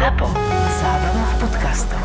[0.00, 0.32] ZAPO.
[0.80, 2.00] Zábrná v podcastov.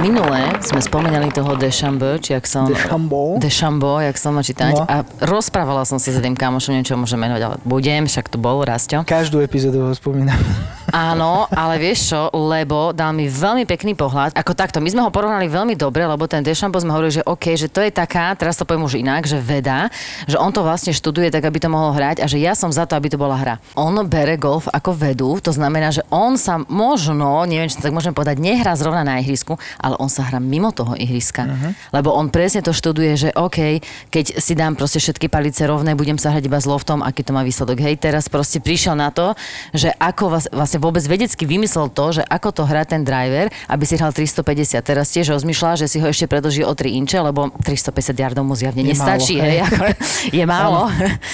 [0.00, 2.72] Minule sme spomínali toho Deschambeau, či ak som...
[2.72, 3.36] Deschambeau?
[3.36, 4.80] Deschambeau, jak som mal čítať.
[4.80, 4.88] No.
[4.88, 8.40] A rozprávala som sa s tým kamošom, neviem, čo môžem menovať, ale budem, však to
[8.40, 9.04] bol Rasťo.
[9.04, 10.40] Každú epizódu ho spomínam.
[10.88, 14.32] Áno, ale vieš čo, lebo dal mi veľmi pekný pohľad.
[14.32, 17.44] Ako takto, my sme ho porovnali veľmi dobre, lebo ten Deschambeau sme hovorili, že OK,
[17.60, 19.92] že to je taká, teraz to poviem už inak, že veda,
[20.24, 22.88] že on to vlastne študuje tak, aby to mohol hrať a že ja som za
[22.88, 23.60] to, aby to bola hra.
[23.76, 27.92] On bere golf ako vedu, to znamená, že on sa možno, neviem, či to tak
[27.92, 31.44] môžem povedať, nehrá zrovna na ihrisku, ale on sa hrá mimo toho ihriska.
[31.44, 31.70] Uh-huh.
[31.92, 36.16] Lebo on presne to študuje, že OK, keď si dám proste všetky palice rovné, budem
[36.16, 37.76] sa hrať iba s loftom, aký to má výsledok.
[37.84, 39.36] Hej, teraz proste prišiel na to,
[39.76, 43.84] že ako vás, vlastne vôbec vedecky vymyslel to, že ako to hrá ten driver, aby
[43.84, 44.80] si hral 350.
[44.80, 48.54] Teraz tiež rozmýšľa, že si ho ešte predlží o 3 inče, lebo 350 yardov mu
[48.54, 49.36] zjavne Je nestačí.
[49.36, 49.66] málo, hej, hej.
[49.66, 49.82] ako,
[50.38, 50.80] je málo.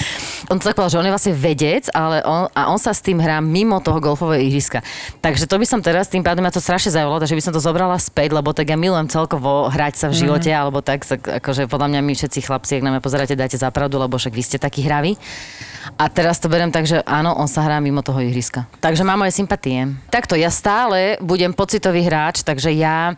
[0.51, 3.01] on to tak povedal, že on je vlastne vedec, ale on, a on sa s
[3.01, 4.81] tým hrá mimo toho golfového ihriska.
[5.21, 7.61] Takže to by som teraz, tým pádom ma to strašne zaujalo, takže by som to
[7.61, 10.63] zobrala späť, lebo tak ja milujem celkovo hrať sa v živote, mm-hmm.
[10.65, 13.69] alebo tak, sa- akože podľa mňa my všetci chlapci, ak na mňa pozeráte, dáte za
[13.69, 15.17] pravdu, lebo však vy ste takí hraví.
[15.93, 18.65] A teraz to berem tak, že áno, on sa hrá mimo toho ihriska.
[18.81, 19.93] Takže má moje sympatie.
[20.09, 23.13] Takto, ja stále budem pocitový hráč, takže ja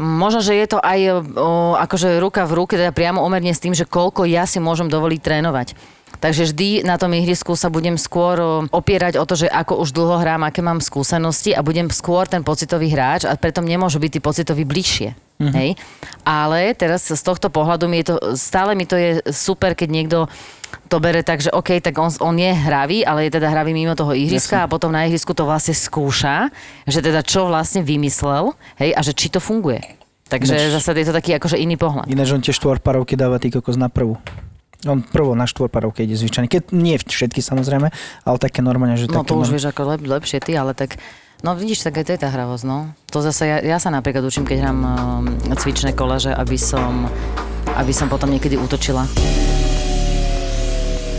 [0.00, 3.76] Možno, že je to aj o, akože ruka v ruke, teda priamo omerne s tým,
[3.76, 5.76] že koľko ja si môžem dovoliť trénovať.
[6.24, 10.16] Takže vždy na tom ihrisku sa budem skôr opierať o to, že ako už dlho
[10.16, 14.20] hrám, aké mám skúsenosti a budem skôr ten pocitový hráč a preto nemôžu byť tí
[14.24, 15.29] pocitoví bližšie.
[15.40, 15.54] Mm-hmm.
[15.56, 15.70] Hej?
[16.20, 20.18] Ale teraz z tohto pohľadu mi je to, stále mi to je super, keď niekto
[20.86, 23.96] to bere tak, že OK, tak on, on je hravý, ale je teda hravý mimo
[23.96, 24.66] toho ihriska Jasne.
[24.66, 26.52] a potom na ihrisku to vlastne skúša,
[26.84, 29.80] že teda čo vlastne vymyslel, hej, a že či to funguje.
[30.28, 32.06] Takže Ináč- zase je to taký akože iný pohľad.
[32.06, 34.14] Ináč on tie štvorparovky dáva ty kokos na prvú.
[34.82, 36.46] On prvo na štvorparovke ide zvyčajne.
[36.46, 37.90] Keď nie všetky samozrejme,
[38.24, 40.96] ale také normálne, že No to už norm- vieš ako lep, lepšie ty, ale tak
[41.40, 42.92] No vidíš, tak aj to je tá hravosť, no.
[43.16, 45.24] To zase ja, ja sa napríklad učím, keď hrám um,
[45.56, 47.08] cvičné koleže, aby som,
[47.80, 49.08] aby som potom niekedy útočila.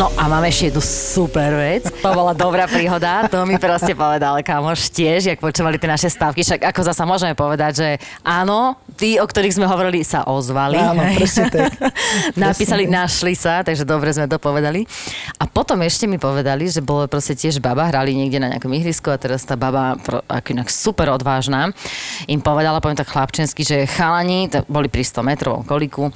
[0.01, 1.85] No a máme ešte jednu super vec.
[2.01, 6.41] To bola dobrá príhoda, to mi proste povedal kamoš tiež, jak počúvali tie naše stavky.
[6.41, 7.89] Však ako zasa môžeme povedať, že
[8.25, 10.81] áno, tí, o ktorých sme hovorili, sa ozvali.
[10.81, 11.77] Áno, presne tak.
[12.33, 14.89] Napísali, našli sa, takže dobre sme to povedali.
[15.37, 19.13] A potom ešte mi povedali, že bolo proste tiež baba, hrali niekde na nejakom ihrisku
[19.13, 21.77] a teraz tá baba, ako inak super odvážna,
[22.25, 26.09] im povedala, poviem tak chlapčensky, že chalani, to boli pri 100 metrovom koliku,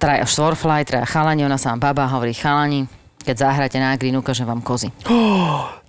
[0.00, 2.88] traja štvorfly, traja chalani, ona sa baba hovorí chalani,
[3.20, 4.88] keď zahráte na green, ukážem vám kozy.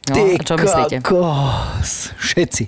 [0.03, 0.95] No, Ty a čo myslíte?
[0.99, 2.09] kokos.
[2.17, 2.67] Všetci.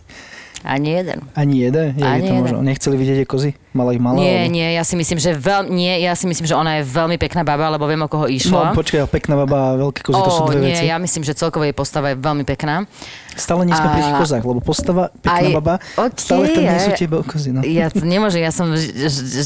[0.64, 1.20] Ani jeden.
[1.34, 1.92] Ani jeden?
[1.92, 2.40] Je, Ani je to jeden.
[2.40, 2.58] možno.
[2.64, 3.50] Nechceli vidieť tie kozy?
[3.74, 4.16] Mala ich malá?
[4.16, 6.88] Nie, alebo- nie, ja si myslím, že veľ, nie, ja si myslím, že ona je
[6.88, 8.72] veľmi pekná baba, lebo viem, o koho No išla.
[8.72, 10.88] počkaj, pekná baba a veľké kozy, to sú dve nie, veci.
[10.88, 12.88] ja myslím, že celkovo jej postava je veľmi pekná.
[13.36, 16.64] Stále nie sme pri tých A- kozách, lebo postava, pekná Aj- baba, ok, stále tam
[16.64, 17.50] nie sú tie kozy.
[17.52, 17.60] No.
[17.60, 18.72] Ja to nemôžem, ja som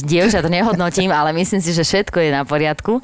[0.04, 3.02] dievča, to nehodnotím, ale myslím si, že všetko je na poriadku.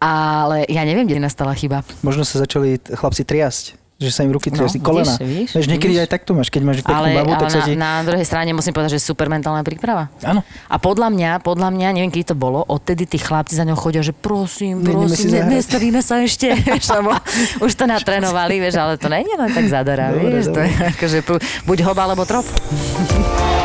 [0.00, 1.84] Ale ja neviem, kde nastala chyba.
[2.00, 5.12] Možno sa začali chlapci triasť, že sa im ruky No, triasli, kolena.
[5.12, 6.02] vidíš, vidíš, Vieš, niekedy vidíš.
[6.02, 7.72] aj takto máš, keď máš peknú Ale, babu, ale tak sa na, ti...
[7.76, 10.08] na druhej strane musím povedať, že je super mentálna príprava.
[10.24, 10.40] Áno.
[10.66, 14.00] A podľa mňa, podľa mňa, neviem, kedy to bolo, odtedy tí chlapci za ňou chodia,
[14.00, 17.12] že prosím, prosím, ne, nestavíme sa ešte, vieš, lebo
[17.60, 20.64] už to natrénovali, vieš, ale to nie je len tak zadara, Dobre, vieš, to dobre.
[20.64, 21.18] je akože
[21.68, 22.48] buď hoba, alebo trop.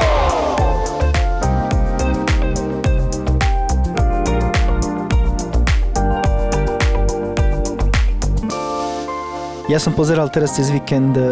[9.66, 11.26] Ja som pozeral teraz cez víkend, eh,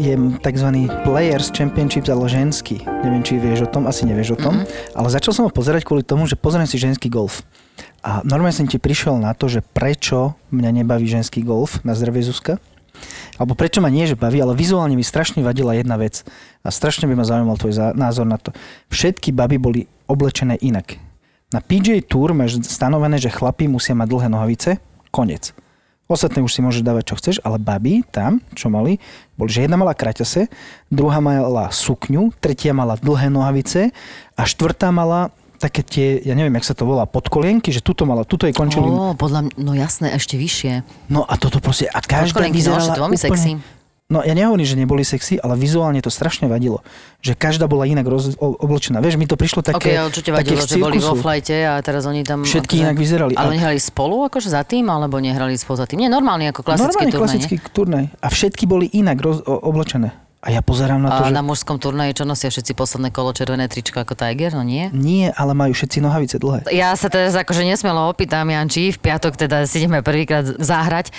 [0.00, 0.68] je tzv.
[1.04, 2.80] Players Championships, ale ženský.
[3.04, 4.64] Neviem, či vieš o tom, asi nevieš o tom.
[4.64, 4.96] Mm-hmm.
[4.96, 7.44] Ale začal som ho pozerať kvôli tomu, že pozriem si ženský golf.
[8.00, 12.24] A normálne som ti prišiel na to, že prečo mňa nebaví ženský golf na zdravie
[12.24, 12.56] Zuzka.
[13.36, 16.24] Alebo prečo ma nie, že baví, ale vizuálne mi strašne vadila jedna vec.
[16.64, 18.56] A strašne by ma zaujímal tvoj zá- názor na to.
[18.88, 20.96] Všetky baby boli oblečené inak.
[21.52, 24.80] Na PJ Tour máš stanovené, že chlapi musia mať dlhé nohavice.
[25.12, 25.52] Konec.
[26.12, 29.00] Ostatné už si môžeš dávať, čo chceš, ale baby tam, čo mali,
[29.40, 30.52] boli, že jedna mala kraťase,
[30.92, 33.96] druhá mala sukňu, tretia mala dlhé nohavice
[34.36, 35.32] a štvrtá mala
[35.62, 38.82] také tie, ja neviem, jak sa to volá, podkolienky, že tuto mala, tuto jej končili.
[38.82, 40.82] Ó, podľa mňa, no jasné, ešte vyššie.
[41.06, 43.30] No a toto proste, a každá no, vyzerala veľmi úplne...
[43.30, 43.50] sexy.
[44.12, 46.84] No ja nehovorím, že neboli sexy, ale vizuálne to strašne vadilo.
[47.24, 49.00] Že každá bola inak roz, oblečená.
[49.00, 51.80] Vieš, mi to prišlo také, ale čo ti také vadilo, že boli vo flajte a
[51.80, 52.44] teraz oni tam...
[52.44, 53.32] Všetky akože- inak vyzerali.
[53.32, 56.04] Ale A- oni hrali spolu akože za tým, alebo nehrali spolu za tým?
[56.04, 58.04] Nie, normálne ako klasický Normálne turnaj, klasický turnaj.
[58.20, 60.12] A všetky boli inak roz, oblečené.
[60.42, 61.30] A ja pozerám na to, A že...
[61.30, 64.90] na mužskom turnaji čo nosia všetci posledné kolo červené tričko ako Tiger, no nie?
[64.90, 66.66] Nie, ale majú všetci nohavice dlhé.
[66.68, 71.14] Ja sa teraz akože nesmelo opýtam, Janči, v piatok teda si ideme prvýkrát zahrať.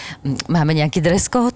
[0.45, 1.55] Máme nejaký dress code?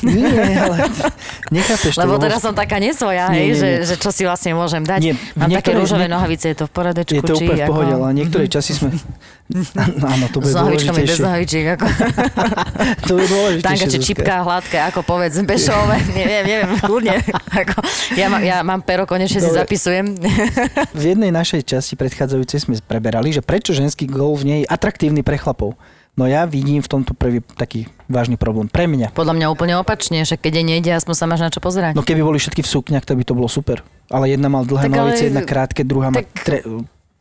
[0.00, 0.86] Nie, ale
[1.50, 2.00] nechápeš to.
[2.00, 3.82] Lebo teraz som taká nesvoja, Nie, hej, nie, že, nie.
[3.82, 5.00] že čo si vlastne môžem dať.
[5.02, 7.14] Nie, Mám také niektorých- rúžové nie- nohavice, je to v poradečku?
[7.14, 7.98] Je to či úplne v pohode, ako...
[8.00, 8.94] ale niektoré časy sme...
[10.12, 11.84] Áno, to bude S nohavičkami bez nohavičiek, ako
[13.08, 13.64] To bude dôležitejšie.
[13.64, 17.16] tanka či čipka, hladké, ako povedz, bešové, neviem, neviem, kľudne.
[17.48, 17.80] Ako,
[18.12, 19.58] ja, mám, ja mám pero, konečne si Dobre.
[19.58, 20.04] zapisujem.
[20.92, 25.34] V jednej našej časti predchádzajúcej sme preberali, že prečo ženský golf nie je atraktívny pre
[25.34, 25.80] chlapov.
[26.12, 28.66] No ja vidím v tomto prvý taký vážny problém.
[28.66, 29.14] Pre mňa.
[29.14, 31.94] Podľa mňa úplne opačne, že keď je nejde, aspoň sa máš na čo pozerať.
[31.94, 33.80] No keby boli všetky v sukniach, to by to bolo super.
[34.10, 36.58] Ale jedna mal dlhé Tak ale- nohavice, jedna krátke, druhá má tak- tre,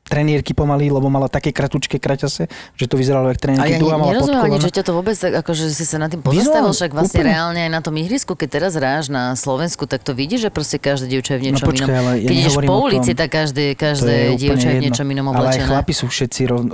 [0.07, 3.69] trenírky pomaly, lebo mala také kratučké kraťase, že to vyzeralo jak A trenírky.
[3.69, 6.91] ja ne, nerozumiem ani, že ťa to vôbec akože si sa nad tým pozastavil, však
[6.91, 7.27] vlastne úplne.
[7.27, 10.77] reálne aj na tom ihrisku, keď teraz hráš na Slovensku, tak to vidíš, že proste
[10.77, 12.05] každé dievča je v niečom No počkaj, inom.
[12.15, 15.35] ja keď ideš po ulici, tak každé, To každé dievča je v niečom inom Ale
[15.35, 15.67] aj oblečené.
[15.67, 16.71] chlapi sú všetci roz, uh,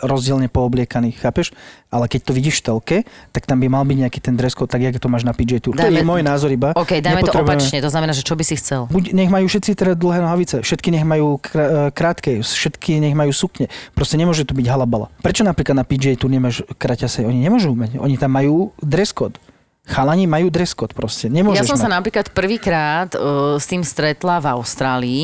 [0.00, 1.50] rozdielne poobliekaní, chápeš?
[1.88, 2.96] Ale keď to vidíš v telke,
[3.30, 5.58] tak tam by mal byť nejaký ten dress code, tak jak to máš na PJ
[5.60, 5.72] Tour.
[5.72, 6.74] To Dajme- je môj názor iba.
[6.74, 8.84] OK, dajme to opačne, to znamená, že čo by si chcel?
[8.86, 13.32] Buď nech majú všetci teda dlhé nohavice, všetky nech majú krá- krátke, všetky nech majú
[13.32, 13.66] sukne.
[13.96, 15.08] Proste nemôže to byť halabala.
[15.24, 17.24] Prečo napríklad na PJ tu nemáš kraťase?
[17.24, 17.98] Oni nemôžu mať.
[17.98, 19.40] Oni tam majú dress code.
[19.86, 21.26] Chalani majú dress code proste.
[21.26, 21.94] Nemôžeš Ja som sa mať.
[21.94, 25.22] napríklad prvýkrát uh, s tým stretla v Austrálii,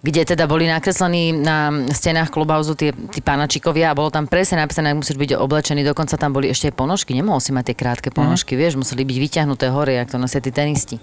[0.00, 1.58] kde teda boli nakreslení na
[1.90, 6.14] stenách klubhausu tie, tí panačikovia a bolo tam presne napísané, ak musíš byť oblečený, dokonca
[6.14, 8.58] tam boli ešte aj ponožky, nemohol si mať tie krátke ponožky, Mhm.
[8.58, 11.02] vieš, museli byť vyťahnuté hore, jak to nosia tí tenisti.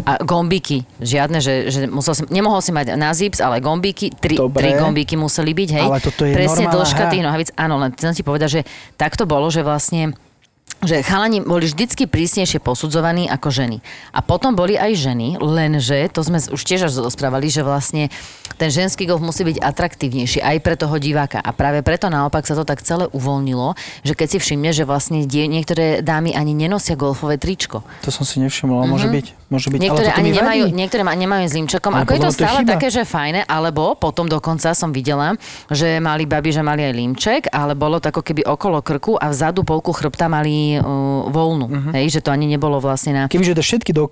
[0.00, 4.38] A gombíky, žiadne, že, že musel si, nemohol si mať na zips, ale gombíky, tri,
[4.38, 4.62] Dobre.
[4.62, 5.84] tri gombíky museli byť, hej.
[5.84, 7.10] Ale toto je Presne dĺžka hra.
[7.10, 8.60] tých nohavíc, áno, len chcem ti povedať, že
[8.94, 10.14] tak to bolo, že vlastne
[10.84, 13.80] že chalani boli vždycky prísnejšie posudzovaní ako ženy.
[14.12, 18.12] A potom boli aj ženy, lenže, to sme už tiež až rozprávali, že vlastne
[18.60, 21.40] ten ženský golf musí byť atraktívnejší aj pre toho diváka.
[21.40, 23.72] A práve preto naopak sa to tak celé uvoľnilo,
[24.04, 27.80] že keď si všimne, že vlastne die, niektoré dámy ani nenosia golfové tričko.
[28.04, 29.45] To som si nevšimol, ale môže byť.
[29.46, 29.78] Môže byť.
[29.78, 30.40] Niektoré ale ani mi vadí.
[30.40, 31.90] nemajú, niektoré ma- nemajú s límčekom.
[31.90, 32.70] Ale Ako je to to je stále chyba.
[32.72, 35.38] také, že fajné, alebo potom dokonca som videla,
[35.68, 39.28] že mali baby, že mali aj límček, ale bolo to ako keby okolo krku a
[39.28, 40.82] vzadu polku chrbta mali uh,
[41.26, 41.66] voľnú.
[41.68, 41.90] Mhm.
[41.92, 43.22] Hej, že to ani nebolo vlastne na...
[43.26, 44.10] Kebyže dáš všetky do,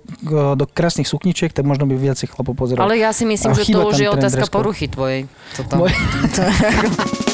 [0.55, 2.83] do krásnych sukničiek, tak možno by viacej chlapov pozeral.
[2.83, 5.27] Ale ja si myslím, A že to už je otázka poruchy tvojej.
[5.53, 5.83] Toto.
[5.83, 5.91] Môj-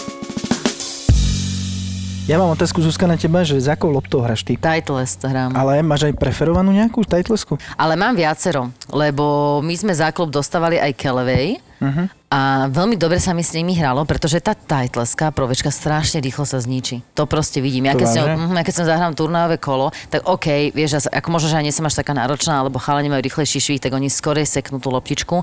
[2.30, 4.54] Ja mám otázku, Zuzka, na teba, že za akou loptou hráš ty?
[4.54, 5.58] Titleist hrám.
[5.58, 7.58] Ale máš aj preferovanú nejakú titlesku?
[7.74, 12.30] Ale mám viacero, lebo my sme za klub dostávali aj Kelevej Mhm.
[12.30, 16.62] a veľmi dobre sa mi s nimi hralo, pretože tá titleska provečka strašne rýchlo sa
[16.62, 17.02] zničí.
[17.18, 17.90] To proste vidím.
[17.90, 21.50] Ja keď, som, mhm, ja keď som zahrám turnajové kolo, tak OK, vieš, ako možno,
[21.50, 24.46] že aj nie som až taká náročná, alebo chalani majú rýchlejší švih, tak oni skorej
[24.46, 25.42] seknú tú loptičku.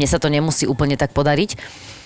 [0.00, 1.60] Mne sa to nemusí úplne tak podariť.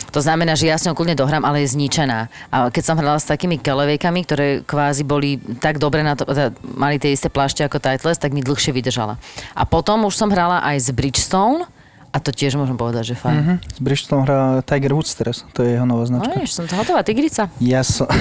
[0.09, 2.27] To znamená, že ja s ňou kľudne dohrám, ale je zničená.
[2.49, 6.53] A keď som hrala s takými kelevejkami, ktoré kvázi boli tak dobre na to, teda
[6.65, 9.17] mali tie isté plášte ako Titles, tak mi dlhšie vydržala.
[9.53, 11.65] A potom už som hrala aj z Bridgestone,
[12.09, 13.37] a to tiež môžem povedať, že fajn.
[13.37, 13.55] Mhm.
[13.69, 15.45] S Bridgestone hrá Tiger Woods teraz.
[15.53, 16.41] To je jeho nová No značka.
[16.41, 17.53] vieš, som to hotová, tigrica.
[17.61, 18.09] Ja som...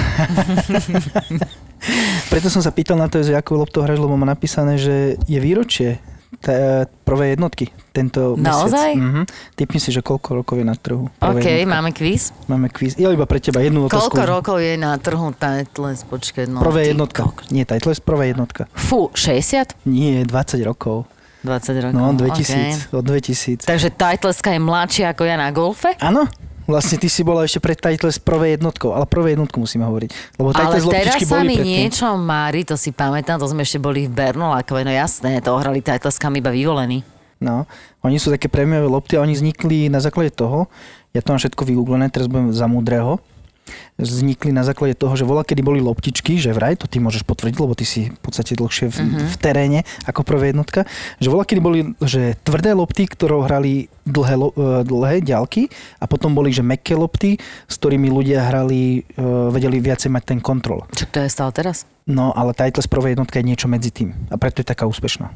[2.28, 5.38] Preto som sa pýtal na to, že akú loptou hráš, lebo má napísané, že je
[5.38, 6.02] výročie
[6.36, 6.54] t-
[7.02, 8.90] prvé jednotky tento Naozaj?
[8.90, 9.00] mesiac.
[9.00, 9.22] Mhm.
[9.54, 11.08] Typni si, že koľko rokov je na trhu.
[11.14, 11.70] prvé OK, jednotka.
[11.70, 12.22] máme kvíz.
[12.44, 12.92] Máme kvíz.
[12.94, 14.12] Ja iba pre teba jednu otázku.
[14.12, 16.04] Koľko rokov je na trhu Titles?
[16.04, 16.60] Počkaj, no.
[16.60, 17.20] Prvé ty jednotka.
[17.24, 18.68] kok- Nie, Titles, prvá jednotka.
[18.70, 19.72] Fú, 60?
[19.84, 21.08] Nie, 20 rokov.
[21.40, 21.94] 20 rokov.
[21.94, 22.18] No, OK.
[22.20, 22.90] 2000.
[22.90, 23.64] Od 2000.
[23.64, 25.94] Takže Titleska je mladšia ako ja na golfe?
[25.96, 26.26] Áno,
[26.68, 30.36] vlastne ty si bola ešte pred Titles prvé jednotkou, ale prvé jednotku musíme hovoriť.
[30.36, 33.80] Lebo Ale Titles teraz sa boli mi niečo mári, to si pamätám, to sme ešte
[33.80, 37.00] boli v Bernolákove, no jasné, to hrali Titleskami iba vyvolení.
[37.40, 37.64] No,
[38.04, 40.68] oni sú také prémiové lopty a oni vznikli na základe toho,
[41.16, 43.22] ja to mám všetko vygooglené, teraz budem za múdreho,
[43.98, 47.56] vznikli na základe toho, že voľa kedy boli loptičky, že vraj, to ty môžeš potvrdiť,
[47.58, 49.18] lebo ty si v podstate dlhšie v, Mhm.
[49.32, 50.86] v teréne ako prvé jednotka,
[51.18, 54.50] že voľa kedy boli že tvrdé lopty, ktorou hrali dlhé, e,
[54.86, 55.68] dlhé ďalky
[56.00, 60.38] a potom boli že mekké lopty, s ktorými ľudia hrali, e, vedeli viacej mať ten
[60.40, 60.86] kontrol.
[60.94, 61.84] Čo to je stále teraz?
[62.08, 65.28] No, ale Titles prvá jednotka je niečo medzi tým a preto je taká úspešná.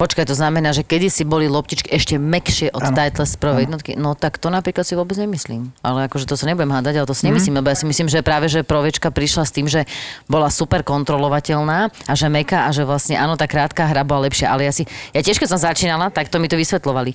[0.00, 2.88] Počkaj, to znamená, že kedysi boli loptičky ešte mekšie od
[3.20, 4.00] z prvej jednotky.
[4.00, 5.76] No tak to napríklad si vôbec nemyslím.
[5.84, 7.28] Ale akože to sa nebudem hádať, ale to si Mhm.
[7.28, 9.84] nemyslím, lebo ja si myslím, že práve, že provečka prišla s tým, že
[10.24, 14.48] bola super kontrolovateľná a že meka a že vlastne áno, tá krátka hra bola lepšia.
[14.48, 17.12] Ale ja si, ja tiež keď som začínala, tak to mi to vysvetlovali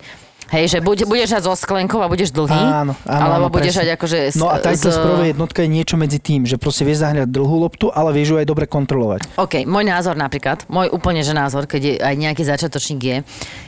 [0.47, 3.75] Hej, že buď, budeš hrať so sklenkou a budeš dlhý, Áno, áno, alebo áno, budeš
[3.75, 6.81] hrať akože s, No a Titles s- Pro jednotka je niečo medzi tým, že proste
[6.81, 9.25] vieš zahrať dlhú loptu, ale vieš ju aj dobre kontrolovať.
[9.35, 13.17] OK, môj názor napríklad, môj úplne že názor, keď je aj nejaký začiatočník je,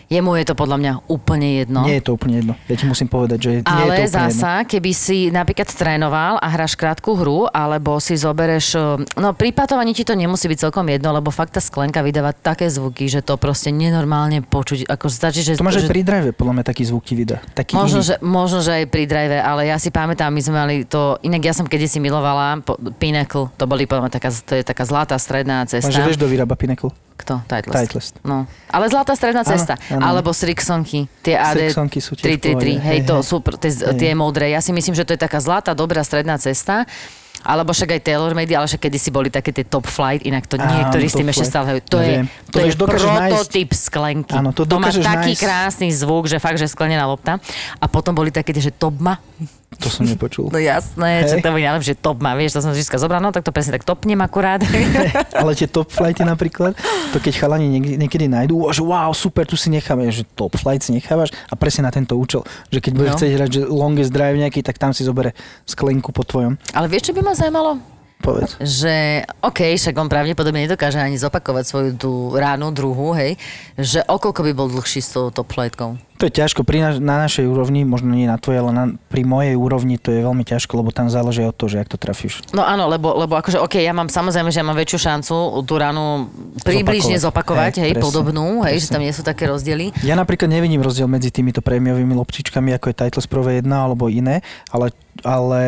[0.07, 1.83] jemu je to podľa mňa úplne jedno.
[1.83, 2.53] Nie je to úplne jedno.
[2.67, 3.71] Ja ti musím povedať, že nie je to.
[3.71, 8.75] Ale úplne zasa, keby si napríklad trénoval a hráš krátku hru, alebo si zobereš...
[8.75, 12.31] eh, No pri patovaní ti to nemusí byť celkom jedno, lebo fakt tá sklenka vydáva
[12.31, 14.87] také zvuky, že to proste nenormálne počuť.
[14.87, 15.55] Ako stačí, že...
[15.55, 15.63] jedno.
[15.63, 17.43] To máš že, aj pri drive, podľa mňa taký zvuk ti vydá.
[17.51, 18.07] Taký Možno iný.
[18.07, 21.41] že, možno, že aj pri drive, ale ja si pamätám, my sme mali to, inak
[21.43, 25.15] ja som kedysi milovala po, Pinnacle, to boli podľa mňa taká, to je taká zlatá
[25.19, 25.91] stredná cesta.
[25.91, 26.93] Máš, že vieš, kto vyrába Pinnacle?
[27.17, 27.41] Kto?
[27.43, 27.81] Titleist.
[27.83, 28.13] Titleist.
[28.21, 28.45] No.
[28.69, 29.73] Ale zlatá stredná cesta.
[29.89, 30.05] áno.
[30.05, 31.09] Alebo Srixonky.
[31.19, 32.37] Tie AD Srixonky sú tiež 333.
[32.37, 32.69] v pohode.
[32.69, 33.97] Hej, Hej, to sú pr- tie, Hej.
[33.97, 34.45] tie modré.
[34.49, 36.85] Ja si myslím, že to je taká zlatá, dobrá stredná cesta.
[37.39, 41.05] Alebo však aj TaylorMade, ale však kedysi boli také tie top flight, inak to niektorí
[41.05, 41.79] s tým ešte stále.
[41.85, 44.35] To je, to To je dokážeš nájsť- prototyp sklenky.
[44.35, 47.37] Áno, to to má taký nájsť- krásny zvuk, že fakt, že sklenená lopta.
[47.77, 49.21] A potom boli také, tie, že top ma.
[49.67, 50.47] To som nepočul.
[50.47, 51.27] No jasné, Hej.
[51.27, 53.75] že to boli najlepšie top ma, vieš, to som vždy zobrala, no tak to presne
[53.75, 54.63] tak topnem akurát.
[55.37, 56.71] Ale tie top flighty napríklad,
[57.11, 60.81] to keď chalani niek- niekedy nájdú, že wow, super, tu si necháme, že top flight
[60.81, 62.41] si nechávaš a presne na tento účel.
[62.67, 63.15] Že keď bude No.
[63.15, 66.55] chcieť hrať že longest drive nejaký, tak tam si zobere sklenku po tvojom.
[66.71, 67.77] Ale vieš, čo by ma zaujímalo?
[68.17, 68.57] Povedz.
[68.57, 73.37] že OK, však on pravdepodobne nedokáže ani zopakovať svoju tú ránu druhú, hej,
[73.75, 76.01] že okolko by bol dlhší s tou top flightkou.
[76.17, 79.21] To je ťažko, pri na, na našej úrovni, možno nie na tvojej, ale na, pri
[79.21, 82.41] mojej úrovni to je veľmi ťažko, lebo tam záleží od toho, že ak to trafíš.
[82.57, 85.73] No áno, lebo, lebo akože OK, ja mám samozrejme, že ja mám väčšiu šancu tú
[85.77, 86.25] ránu
[86.65, 87.85] približne zopakovať, Zopakovať.
[87.85, 88.93] hej, Hej, podobnú, hej, že presne.
[88.97, 89.93] tam nie sú také rozdiely.
[90.01, 94.41] Ja napríklad nevidím rozdiel medzi týmito prémiovými loptičkami, ako je Titles Pro V1 alebo iné,
[94.73, 94.89] ale,
[95.21, 95.61] ale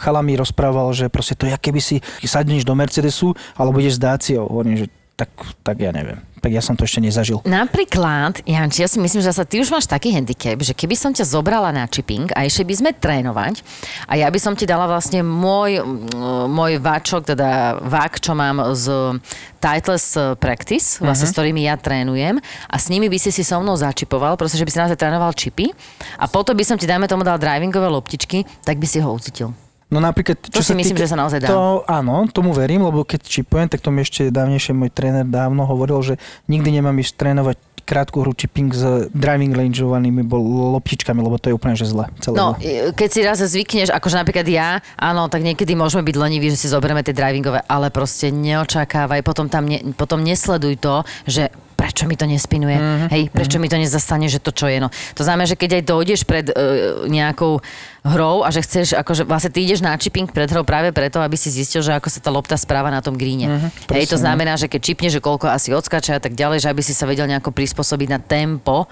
[0.00, 4.00] chala mi rozprával, že proste to je, keby si sadneš do Mercedesu alebo ideš s
[4.00, 4.48] Daciou.
[4.48, 5.28] Hovorím, že tak,
[5.60, 6.16] tak ja neviem.
[6.40, 7.44] Tak ja som to ešte nezažil.
[7.44, 11.12] Napríklad, Janči, ja si myslím, že sa ty už máš taký handicap, že keby som
[11.12, 13.60] ťa zobrala na chipping a išli by sme trénovať
[14.08, 18.72] a ja by som ti dala vlastne môj, mm, môj váčok, teda vák, čo mám
[18.72, 19.20] z
[19.60, 23.76] Titles Practice, vlastne s ktorými ja trénujem a s nimi by si si so mnou
[23.76, 25.68] začipoval, proste, že by si naozaj trénoval čipy
[26.16, 29.52] a potom by som ti, dajme tomu, dal drivingové loptičky, tak by si ho ucítil.
[29.90, 31.48] No napríklad, To si čo myslím, týka, že sa naozaj dá.
[31.50, 35.66] To, áno, tomu verím, lebo keď čipujem, tak to mi ešte dávnejšie môj tréner dávno
[35.66, 36.14] hovoril, že
[36.46, 41.58] nikdy nemám ísť trénovať krátku hru chipping s driving rangeovanými bol- loptičkami, lebo to je
[41.58, 42.06] úplne že zle.
[42.22, 42.94] Celé No, zle.
[42.94, 46.70] keď si raz zvykneš, akože napríklad ja, áno, tak niekedy môžeme byť leniví, že si
[46.70, 52.12] zoberieme tie drivingové, ale proste neočakávaj, potom tam ne, potom nesleduj to, že prečo mi
[52.12, 53.08] to nespinuje, mm-hmm.
[53.08, 53.64] hej, prečo mm-hmm.
[53.64, 54.76] mi to nezastane, že to čo je.
[54.84, 54.92] No.
[55.16, 57.64] To znamená, že keď aj dojdeš pred uh, nejakou
[58.04, 61.40] hrou a že chceš, akože vlastne ty ideš na chipping pred hrou práve preto, aby
[61.40, 63.48] si zistil, že ako sa tá lopta správa na tom gríne.
[63.48, 64.28] Mm-hmm, hej, to no.
[64.28, 67.08] znamená, že keď čipneš, že koľko asi odskáče a tak ďalej, že aby si sa
[67.08, 68.84] vedel nejako prispôsobiť na tempo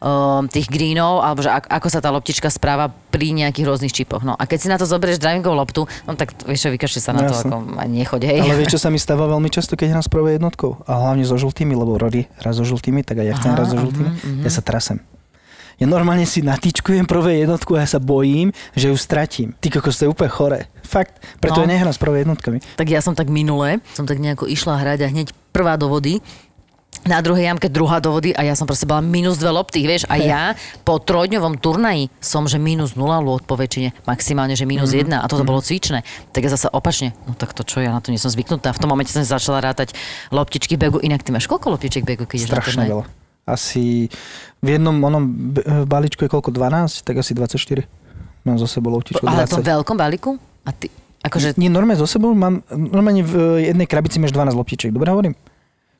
[0.00, 4.20] um, tých greenov, alebo že ak, ako sa tá loptička správa pri nejakých rôznych čipoch.
[4.20, 7.22] No a keď si na to zoberieš drivingovú loptu, no tak vieš vykašli sa na
[7.22, 7.50] No to, jasne.
[7.50, 8.38] ako ani nechoď, hej.
[8.40, 10.78] Ale vieš, čo sa mi stáva veľmi často, keď hrám s prvou jednotkou?
[10.84, 13.66] A hlavne so žltými, lebo Rory hrá so žltými, tak aj ja chcem Aha, hrať
[13.68, 14.10] so žltými.
[14.10, 14.98] mhm, Ja sa trasem.
[15.76, 19.54] Ja normálne si natýčkujem prvé jednotku a ja sa bojím, že ju stratím.
[19.54, 20.60] Ty kokos, to je úplne chore.
[20.82, 21.22] Fakt.
[21.38, 21.62] Preto No.
[21.62, 22.58] ja nehrám s prvé jednotkami.
[22.74, 26.18] Tak ja som tak minule, som tak nejako išla hrať a hneď prvá do vody,
[27.00, 30.04] na druhej jamke druhá do vody a ja som proste bola minus dve lopty, vieš,
[30.04, 30.42] a ja
[30.82, 34.98] po trojdňovom turnaji som, že minus nula lôd po väčšine, maximálne, že minus Mhm.
[34.98, 36.02] jedna a toto bolo cvičné.
[36.28, 38.70] Tak ja zase opačne, no tak to čo, ja na to nie som zvyknutá.
[38.70, 39.94] V tom momente som začala rátať
[40.28, 43.04] loptičky begu, inak ty máš koľko loptičiek begu, keď ideš Strašne veľa.
[43.46, 44.12] Asi
[44.58, 46.52] v jednom onom b- balíčku je koľko?
[46.52, 47.00] 12?
[47.00, 47.88] Tak asi 24.
[48.44, 49.72] Mám zo sebou loutičku Ale v tom 20.
[49.72, 50.30] veľkom balíku?
[50.62, 50.92] A ty,
[51.24, 54.90] akože Nie, normálne zo sebou mám, normálne v jednej krabici máš 12 loptičiek.
[54.90, 55.32] Dobre hovorím?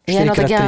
[0.08, 0.56] Ja, no tak 4x3.
[0.56, 0.62] ja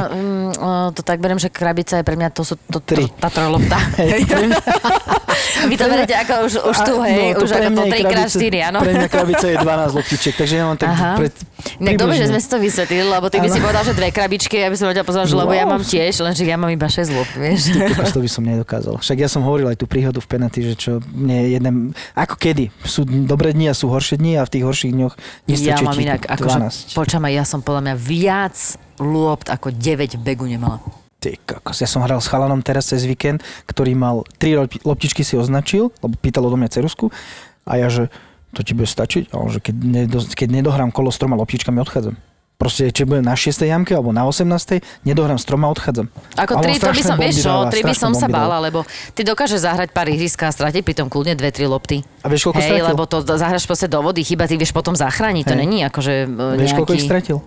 [0.61, 3.77] o, to tak beriem, že krabica je pre mňa, to sú to, to, tá trojlopta.
[5.69, 8.53] Vy to berete ako už, už tu, hej, no, to už ako to je 3x4,
[8.71, 8.79] áno.
[8.81, 11.13] Pre mňa krabica je 12 loptičiek, takže ja mám tak Aha.
[11.19, 11.33] pred...
[11.77, 14.57] Inak dobre, že sme si to vysvetlili, lebo ty by si povedal, že dve krabičky,
[14.57, 15.77] ja by som ťa pozval, že lebo ja Wow.
[15.77, 17.69] mám tiež, lenže ja mám iba 6 lop, vieš.
[17.93, 18.97] Kokos, to by som nedokázal.
[18.97, 21.73] Však ja som hovoril aj tú príhodu v penalty, že čo mne jeden...
[22.17, 22.73] Ako kedy?
[22.81, 25.13] Sú dobré dni a sú horšie dni a v tých horších dňoch
[25.45, 26.57] Ja nestačí mám ti inak, akože,
[26.93, 26.97] 12.
[26.97, 28.57] počam aj ja som podľa mňa viac
[28.97, 30.81] lôpt ako 9 v begu nemala.
[31.21, 35.21] Ty kokos, ja som hral s chalanom teraz cez víkend, ktorý mal tri lop- loptičky
[35.21, 37.13] si označil, lebo pýtalo do mňa cerusku
[37.61, 38.09] a ja, že
[38.57, 39.29] to ti bude stačiť?
[39.29, 42.17] A on, že keď, nedo, keď nedohrám kolo s troma loptičkami, odchádzam.
[42.57, 43.57] Proste, či budem na 6.
[43.65, 44.81] jamke alebo na 18.
[45.01, 46.13] nedohrám s troma, odchádzam.
[46.37, 48.85] Ako A on tri, to by som, vieš čo, tri by som sa bála, lebo
[49.17, 52.05] ty dokážeš zahrať pár ihriska a stratiť pritom kľudne dve, tri lopty.
[52.21, 52.85] A vieš, koľko Hej, stratil?
[52.93, 56.57] lebo to zahraš proste do vody, chyba ty vieš potom zachrániť, to není akože e,
[56.61, 57.09] Vieš, koľko ich nejaký...
[57.09, 57.37] stratil?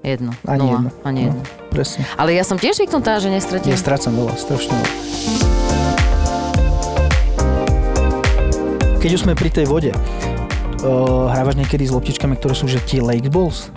[0.00, 0.90] Jedno, Ani nula, jedno.
[1.04, 1.42] ani No, jedno.
[1.68, 2.02] presne.
[2.14, 3.68] Ale ja som tiež zvyknutá, že nestratím.
[3.68, 4.88] Ja strácam veľa, strašne veľa.
[8.98, 9.98] Keď už sme pri tej vode, uh,
[11.28, 13.68] hrávaš niekedy s loptičkami, ktoré sú že tie lake balls?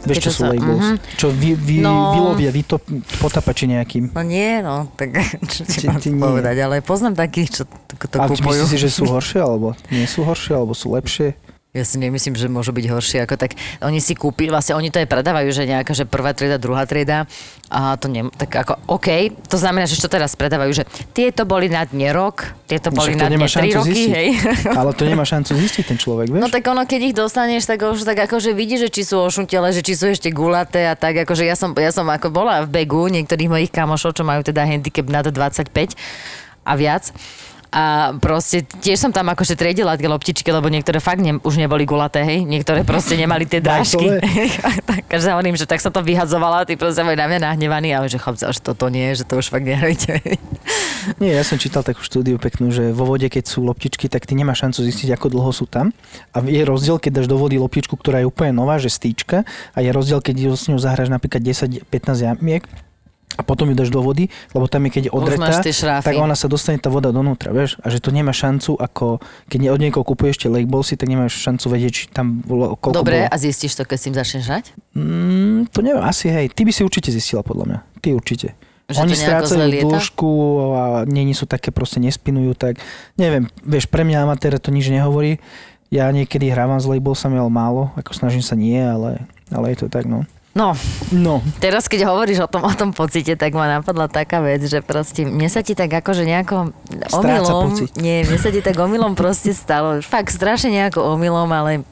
[0.00, 0.84] Vieš, čo to sú sa- lake balls?
[0.86, 0.96] mhm.
[1.14, 2.12] Čo vy, vy, No.
[2.14, 2.80] vylovia, vytop,
[3.18, 4.08] potapači nejakým.
[4.10, 5.12] No nie, no, tak
[5.52, 6.20] čo ti Ty- mám ty nie.
[6.20, 8.64] povedať, ale poznám takých, čo to, to A kupujú.
[8.64, 11.36] myslíš si, že sú horšie, alebo nie sú horšie, alebo sú lepšie?
[11.76, 13.18] Ja si nemyslím, že môžu byť horšie.
[13.28, 13.52] Ako tak
[13.84, 17.28] oni si kúpili, vlastne oni to aj predávajú, že nejaká, že prvá trieda, druhá trieda.
[17.68, 21.68] A to nie, tak ako, OK, to znamená, že čo teraz predávajú, že tieto boli
[21.68, 24.08] na dne rok, tieto boli Však na to dne 3 šancu roky, zistiť.
[24.16, 24.28] hej.
[24.80, 26.40] Ale to nemá šancu zistiť ten človek, vieš?
[26.40, 29.68] No tak ono, keď ich dostaneš, tak už tak akože vidíš, že či sú ošuntele,
[29.68, 32.80] že či sú ešte gulaté a tak, akože ja som, ja som ako bola v
[32.80, 35.68] begu niektorých mojich kamošov, čo majú teda handicap nad 25
[36.64, 37.12] a viac.
[37.68, 41.84] A proste tiež som tam akože triedila tie loptičky, lebo niektoré fakt ne, už neboli
[41.84, 42.48] gulaté, hej.
[42.48, 44.20] Niektoré proste nemali tie dážky.
[44.88, 48.08] tak, že hovorím, že tak som to vyhadzovala, tí proste boli na mňa nahnevaní, ale
[48.08, 50.16] že chlapci, že toto nie, že to už fakt nehrajte.
[51.22, 54.36] Nie, ja som čítal takú štúdiu peknú, že vo vode, keď sú loptičky, tak ty
[54.36, 55.88] nemáš šancu zistiť, ako dlho sú tam.
[56.36, 59.78] A je rozdiel, keď dáš do vody loptičku, ktorá je úplne nová, že stýčka, a
[59.80, 61.88] je rozdiel, keď s ňou zahráš napríklad 10-15
[62.28, 62.68] jamiek,
[63.38, 65.62] a potom ju dáš do vody, lebo tam je keď je odretá,
[66.02, 67.78] tak ona sa dostane tá voda donútra, vieš?
[67.86, 71.38] A že to nemá šancu, ako keď od niekoho kupuješ tie lake ballsy, tak nemáš
[71.38, 73.30] šancu vedieť, či tam bolo, koľko Dobre, bolo.
[73.30, 74.64] a zistíš to, keď s tým začneš hrať?
[74.98, 76.50] Mm, to neviem, asi hej.
[76.50, 77.78] Ty by si určite zistila, podľa mňa.
[78.02, 78.48] Ty určite.
[78.88, 80.30] Že Oni strácajú dĺžku
[80.72, 82.80] a nie sú také, proste nespinujú tak.
[83.20, 85.38] Neviem, vieš, pre mňa amatéra to nič nehovorí.
[85.92, 87.92] Ja niekedy hrávam s labelsami, ale málo.
[88.00, 90.24] Ako snažím sa nie, ale, ale je to tak, no.
[90.58, 90.74] No,
[91.14, 94.82] No, Teraz, keď hovoríš o tom, o tom pocite, tak ma napadla taká vec, že
[94.82, 96.74] proste mne sa ti tak akože nejako
[97.14, 101.86] omylom, nie, mne sa ti tak omylom proste stalo, fakt strašne nejako omylom, ale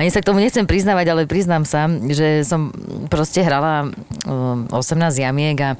[0.00, 2.72] ani sa k tomu nechcem priznávať, ale priznám sa, že som
[3.12, 3.90] proste hrala
[4.24, 5.70] um, 18 jamiek a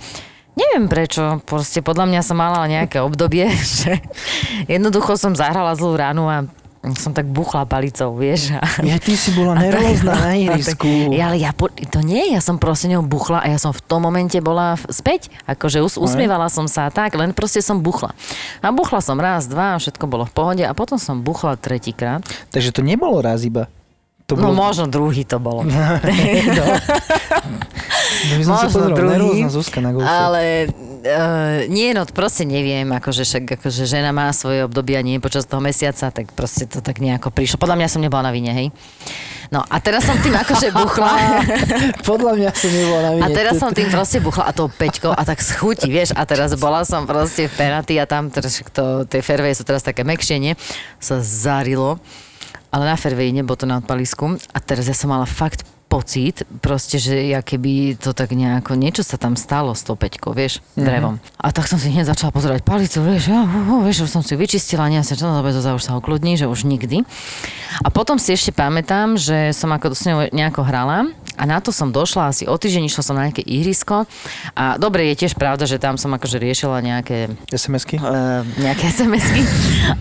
[0.54, 3.50] Neviem prečo, proste podľa mňa som mala nejaké obdobie,
[3.82, 3.98] že
[4.70, 6.46] jednoducho som zahrala zlú ránu a
[6.92, 8.52] som tak buchla palicou, vieš.
[8.78, 10.84] Ja, ty si bola nervózna na ihrisku.
[11.10, 13.80] ja, ale ja, po, to nie, ja som proste ňou buchla a ja som v
[13.80, 15.32] tom momente bola v- späť.
[15.44, 18.12] Akože us, usmievala som sa a tak, len proste som buchla.
[18.60, 22.20] A buchla som raz, dva, všetko bolo v pohode a potom som buchla tretíkrát.
[22.50, 23.64] Takže to nebolo raz iba.
[24.24, 24.56] To No bolo...
[24.56, 25.64] možno druhý to bolo.
[25.68, 26.64] no.
[28.24, 30.08] No, by som sa Možno druhý, nervózna Zuzka na golfe.
[30.08, 35.44] Ale uh, nie, no proste neviem, akože, však, akože žena má svoje obdobia, nie počas
[35.44, 37.60] toho mesiaca, tak proste to tak nejako prišlo.
[37.60, 38.68] Podľa mňa som nebola na vine, hej.
[39.52, 41.12] No a teraz som tým akože buchla.
[42.00, 43.24] Podľa mňa som nebola na vine.
[43.28, 46.16] A teraz som tým proste buchla a tou peťkou a tak schutí, vieš.
[46.16, 48.40] A teraz bola som proste v penalty a tam, to,
[49.04, 50.56] tie fairway sú teraz také mekšie, nie?
[50.96, 52.00] Sa zarilo.
[52.74, 54.34] Ale na fairway nebolo to na odpalisku.
[54.50, 55.62] A teraz ja som mala fakt
[55.94, 60.34] pocit, proste, že ja keby to tak nejako, niečo sa tam stalo s tou peťkou,
[60.34, 61.22] vieš, drevom.
[61.38, 64.26] A tak som si hneď začala pozerať palicu, vieš, ja, uh, uh, vieš, už som
[64.26, 67.06] si vyčistila, nie, som čo, dobre, to už sa ukludní, že už nikdy.
[67.86, 71.74] A potom si ešte pamätám, že som ako s ňou nejako hrala a na to
[71.74, 74.06] som došla asi o týždeň, išla som na nejaké ihrisko.
[74.54, 77.98] A dobre, je tiež pravda, že tam som akože riešila nejaké SMS-ky?
[77.98, 79.42] uh, nejaké SMS-ky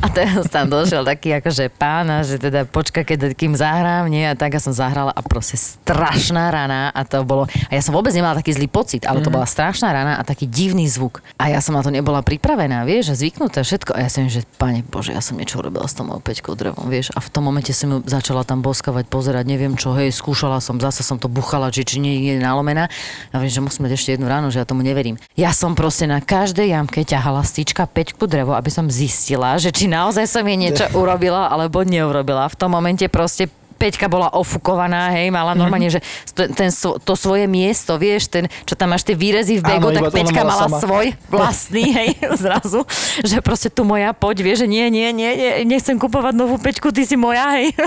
[0.04, 4.24] a teraz tam došiel taký akože pán a že teda počka, keď, kým zahrám, nie,
[4.28, 7.96] a tak ja som zahrala a proste strašná rana a to bolo, a ja som
[7.96, 11.26] vôbec nemala taký zlý pocit, ale to bola strašná rana a taký divný zvuk.
[11.40, 13.96] A ja som na to nebola pripravená, vieš, a zvyknutá všetko.
[13.96, 16.88] A ja som, že pane Bože, ja som niečo urobila s tou mojou peťkou drevom,
[16.92, 20.60] vieš, a v tom momente som ju začala tam boskavať, pozerať, neviem čo, hej, skúšala
[20.60, 22.92] som, zase som to buchala, či, či nie je nalomená.
[23.32, 25.16] Ja viem, že musím mať ešte jednu ránu, že ja tomu neverím.
[25.40, 29.88] Ja som proste na každej jamke ťahala stýčka peťku drevo, aby som zistila, že či
[29.88, 32.52] naozaj som jej niečo urobila alebo neurobila.
[32.52, 33.48] V tom momente proste
[33.84, 36.72] Peťka bola ofukovaná, hej, mala normálne, že st- ten,
[37.04, 40.16] to svoje miesto, vieš, ten, čo tam máš tie výrezy v begu, Áno, tak to
[40.16, 40.80] Peťka mala mala sama.
[40.80, 42.10] svoj vlastný, hej,
[42.44, 42.88] zrazu,
[43.20, 46.96] že proste tu moja, poď, vieš, že nie, nie, nie, nie, nechcem kupovať novú Peťku,
[46.96, 47.76] ty si moja, hej.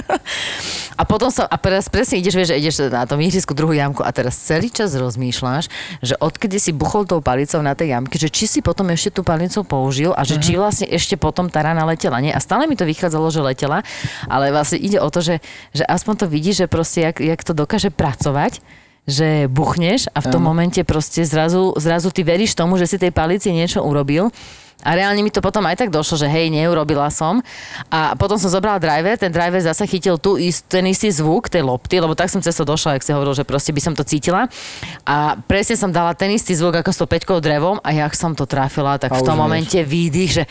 [0.96, 4.00] A potom som, a teraz presne ideš, vieš, že ideš na tom ihrisku druhú jamku
[4.00, 5.68] a teraz celý čas rozmýšľaš,
[6.00, 9.20] že odkedy si buchol tou palicou na tej jamke, že či si potom ešte tú
[9.20, 12.32] palicu použil a že či vlastne ešte potom tá rana letela, nie?
[12.32, 13.84] A stále mi to vychádzalo, že letela,
[14.24, 15.44] ale vlastne ide o to, že,
[15.76, 18.60] že aspoň to vidíš, že proste jak, jak to dokáže pracovať,
[19.06, 20.50] že buchneš a v tom Áno.
[20.50, 24.34] momente proste zrazu, zrazu ty veríš tomu, že si tej palici niečo urobil
[24.84, 27.40] a reálne mi to potom aj tak došlo, že hej, neurobila som.
[27.88, 31.64] A potom som zobrala driver, ten driver zase chytil tu ist, ten istý zvuk tej
[31.64, 34.04] lopty, lebo tak som cez to došla, ak si hovoril, že proste by som to
[34.04, 34.52] cítila.
[35.08, 38.36] A presne som dala ten istý zvuk ako s tou peťkou drevom a jak som
[38.36, 40.44] to trafila, tak A v tom momente výdych, že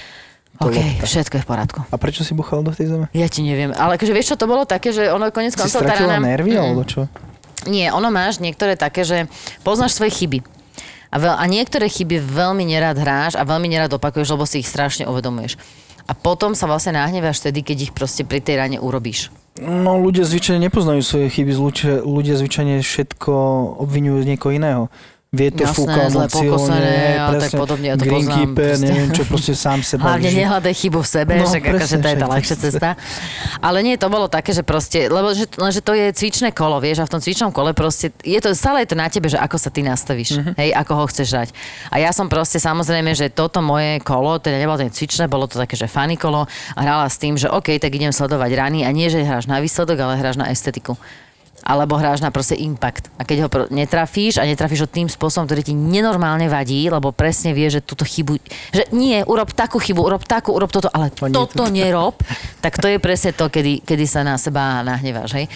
[0.58, 1.04] To OK, lopta.
[1.04, 1.80] všetko je v poriadku.
[1.84, 3.06] A prečo si buchal do tej zeme?
[3.12, 5.74] Ja ti neviem, ale akože vieš čo, to bolo také, že ono konec Si koncov
[5.78, 6.62] tá stratila rana- nervy, Mm.
[6.62, 7.02] alebo čo?
[7.66, 9.28] Nie, ono máš niektoré také, že
[9.62, 10.40] poznáš svoje chyby.
[11.08, 14.68] A, veľ, a niektoré chyby veľmi nerad hráš a veľmi nerad opakuješ, lebo si ich
[14.68, 15.56] strašne uvedomuješ.
[16.04, 19.34] A potom sa vlastne nahneváš vtedy, keď ich proste pri tej rane urobíš.
[19.56, 21.56] No ľudia zvyčajne nepoznajú svoje chyby,
[22.02, 23.32] ľudia zvyčajne všetko
[23.80, 24.84] obvinujú z niekoho iného.
[25.36, 28.86] Vietor Jasné, fúkal zle pokosené a tak podobne, ja to poznám, greenkeeper, proste.
[28.86, 30.04] neviem čo, proste sám seba.
[30.10, 32.90] Hlavne nehľadaj chybu v sebe, No, no, však akože to je tá ľahšia cesta.
[33.60, 37.00] Ale nie, to bolo také, že proste, lebo že, lenže to je cvičné kolo, vieš,
[37.00, 39.58] a v tom cvičnom kole proste, je to, stále je to na tebe, že ako
[39.58, 40.52] sa ty nastavíš, Mhm.
[40.56, 41.50] hej, ako ho chceš dať.
[41.90, 45.58] A ja som proste samozrejme, že toto moje kolo, teda nebolo to cvičné, bolo to
[45.58, 48.90] také, že funny kolo a hrala s tým, že OK, tak idem sledovať rany a
[48.90, 50.96] nie, že hráš na výsledok, ale hráš na estetiku
[51.66, 53.10] alebo hráš na proste impact.
[53.18, 57.58] A keď ho netrafíš a netrafíš ho tým spôsobom, ktorý ti nenormálne vadí, lebo presne
[57.58, 58.38] vieš, že túto chybu,
[58.70, 62.22] že nie, urob takú chybu, urob takú, urob toto, ale nie toto nerob,
[62.62, 65.50] tak to je presne to, kedy, kedy sa na seba nahneváš, hej.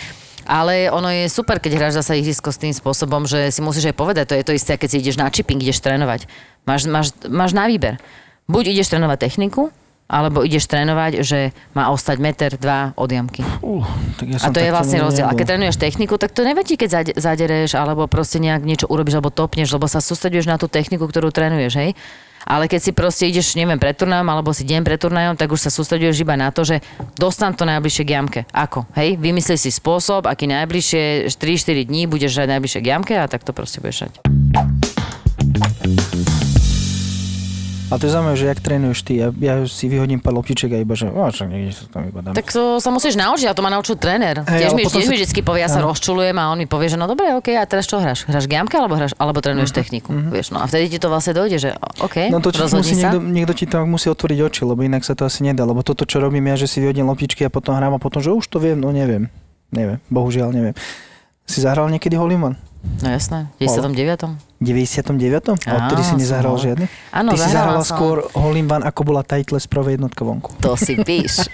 [0.50, 3.95] Ale ono je super, keď hráš zasa ihrisko s tým spôsobom, že si musíš aj
[4.02, 6.26] povedať, to je to isté, keď si ideš na chipping, ideš trénovať.
[6.65, 8.02] Máš, máš, máš na výber.
[8.50, 9.69] Buď ideš trénovať techniku,
[10.10, 13.45] alebo ideš trénovať, že má ostať meter, dva od jamky.
[13.62, 13.86] Uh,
[14.17, 15.30] tak ja A to je vlastne rozdiel.
[15.30, 15.39] A nebol.
[15.39, 19.30] keď trénuješ techniku, tak to nevadí, keď zade- zadereš alebo proste nejak niečo urobíš alebo
[19.30, 21.93] topneš, lebo sa sústreduješ na tú techniku, ktorú trénuješ, hej.
[22.50, 25.69] Ale keď si proste ideš, neviem, pred turnajom alebo si deň pred turnajom, tak už
[25.69, 26.82] sa sústreduješ iba na to, že
[27.13, 28.41] dostan to najbližšie k jamke.
[28.50, 28.89] Ako?
[28.98, 29.22] Hej?
[29.22, 33.54] Vymyslí si spôsob, aký najbližšie 3-4 dní budeš hrať najbližšie k jamke a tak to
[33.54, 34.15] proste budeš hrať.
[37.89, 39.17] A to je zaujímavé, že jak trénuješ ty.
[39.17, 42.21] Ja, ja si vyhodím pár loptiček a iba, že o, čo niekde sa tam iba
[42.21, 42.32] dám.
[42.32, 44.45] Tak to sa musíš naučiť, a to ma naučil tréner.
[44.45, 46.86] Hej, tiež mi, tiež sa- mi vždy povie, ja sa rozčulujem a on mi povie,
[46.86, 48.23] že no dobre, OK, a teraz čo hráš?
[48.23, 50.13] Hráš k jamke alebo, hráš, alebo trénuješ techniku?
[50.13, 53.10] Vieš, no a vtedy ti to vlastne dojde, že OK, No to ti musí sa.
[53.10, 55.65] niekto, niekto ti tam musí otvoriť oči, lebo inak sa to asi nedá.
[55.65, 58.30] Lebo toto, čo robím ja, že si vyhodím loptičky a potom hrám a potom, že
[58.30, 59.34] už to viem, no neviem.
[59.69, 60.78] Neviem, bohužiaľ neviem.
[61.43, 62.54] Si zahral niekedy Holiman?
[62.80, 64.39] No jasné, v 99.
[64.60, 65.56] 99.
[65.68, 66.88] A odtedy si nezahral žiadny?
[67.12, 67.96] Áno, Ty si zahrala zahrala som.
[67.96, 70.56] skôr Holimban, ako bola Title z prvej jednotka vonku.
[70.60, 71.44] To si píš.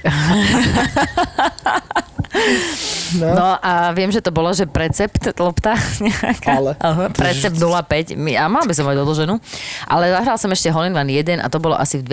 [3.16, 3.32] No.
[3.32, 6.52] No a viem, že to bolo, že precept lopta nejaká.
[6.52, 6.72] Ale.
[6.78, 8.20] Aha, Precept 05.
[8.20, 9.40] My- A by som mať odloženú.
[9.88, 12.06] Ale zahral som ešte Holland One 1 a to bolo asi v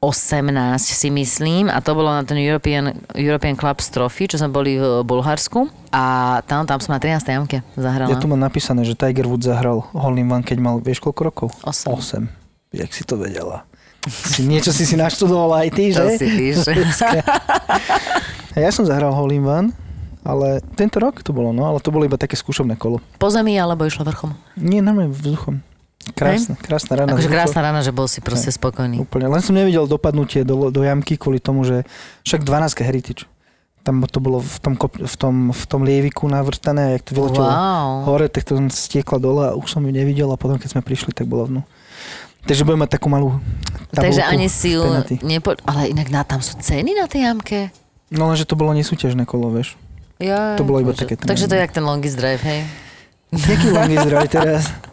[0.00, 4.78] 2018 si myslím a to bolo na ten European, European Club Trophy, čo sme boli
[4.78, 7.18] v Bulharsku a tam, tam som na 13.
[7.26, 8.14] jamke zahrala.
[8.14, 11.48] Ja tu mám napísané, že Tiger Woods zahral Holimban, keď mal, vieš koľko rokov?
[11.66, 12.30] Osem.
[12.30, 12.78] 8.
[12.78, 13.66] Jak si to vedela?
[14.06, 16.14] Si, niečo si si naštudovala aj ty, To že?
[16.14, 16.62] si píš.
[18.54, 19.68] A ja som zahral Hole in One,
[20.22, 23.02] ale tento rok to bolo, no, ale to bolo iba také skúšobné kolo.
[23.18, 24.30] Po zemi alebo išlo vrchom?
[24.54, 25.58] Nie, normálne vzduchom.
[26.14, 27.10] Krásna, krásna rána.
[27.16, 29.00] Akože krásna rána, že bol si proste spokojný.
[29.02, 29.26] Úplne.
[29.28, 31.82] Len som nevidel dopadnutie do, do jamky kvôli tomu, že
[32.24, 33.24] však 12 heritage.
[33.86, 37.12] Tam to bolo v tom, kop, v tom, v tom lieviku navrtané a jak to
[37.16, 38.04] vyletelo Wow.
[38.04, 41.16] hore, tak to stiekla dole a už som ju nevidel a potom keď sme prišli,
[41.16, 41.60] tak bola vnú.
[42.44, 43.40] Takže budeme mať takú malú
[43.92, 44.84] Takže ani si ju
[45.24, 45.56] nepo...
[45.64, 47.72] Ale inak na, tam sú ceny na tej jamke?
[48.12, 49.76] No lenže to bolo nesúťažné kolo, vieš.
[50.20, 51.04] Ja, To bolo iba bože.
[51.08, 52.66] také Takže to je jak ten longest drive, hej?
[53.32, 54.62] Jaký long is drive teraz?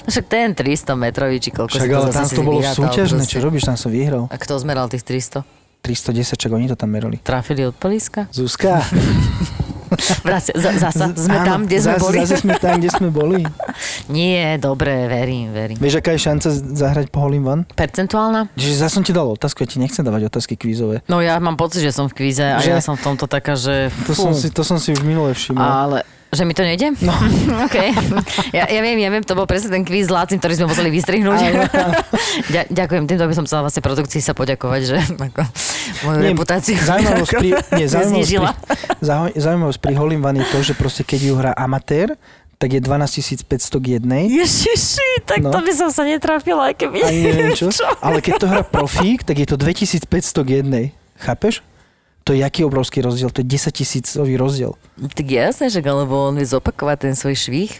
[0.00, 3.22] No však ten 300 metrový, či koľko Však si to ale tam to bolo súťažné,
[3.24, 3.32] proste.
[3.32, 4.26] čo robíš, tam som vyhral.
[4.28, 5.44] A kto zmeral tých 300?
[5.80, 7.16] 310, čak oni to tam merali.
[7.16, 8.28] Trafili od políska?
[8.30, 8.84] Zuzka.
[10.22, 12.16] Vracia, za, zasa sme Áno, tam, kde sme zase, boli.
[12.22, 13.42] Zase sme tam, kde sme boli.
[14.12, 15.74] Nie, dobre, verím, verím.
[15.82, 17.62] Vieš, aká je šanca zahrať po in One?
[17.66, 18.54] Percentuálna?
[18.54, 21.02] Že zase som ti dal otázku, ja ti nechcem dávať otázky kvízové.
[21.10, 23.58] No ja mám pocit, že som v kvíze a Že- ja som v tomto taká,
[23.58, 23.90] že...
[24.06, 25.58] To, som si, to som si už minule všimol.
[25.58, 25.98] Ale
[26.30, 26.94] že mi to nejde?
[27.02, 27.10] No.
[27.66, 27.76] OK.
[28.54, 30.90] Ja, ja, viem, ja viem, to bol presne ten kvíz s Lácim, ktorý sme museli
[30.94, 31.38] vystrihnúť.
[32.54, 35.42] Ďa, ďakujem, týmto by som chcela vlastne produkcii sa poďakovať, že ako
[36.06, 41.02] moju Nie, reputáciu Zaujímavosť pri, nie, zaujímavosť, pri, zaujímavosť pri One je to, že proste
[41.02, 42.14] keď ju hrá amatér,
[42.60, 44.28] tak je 12 500 k jednej.
[44.28, 45.48] Ježiši, tak No.
[45.48, 47.00] to by som sa netrafila, aj keby...
[47.00, 47.72] Ani neviem čo.
[48.04, 50.04] Ale keď to hrá profík, tak je to 2500
[50.44, 50.84] k jednej.
[51.16, 51.64] Chápeš?
[52.30, 53.34] To je jaký obrovský rozdiel?
[53.34, 54.78] To je 10 tisícový rozdiel.
[55.18, 57.74] Tak jasné, že alebo on vie zopakovať ten svoj švih,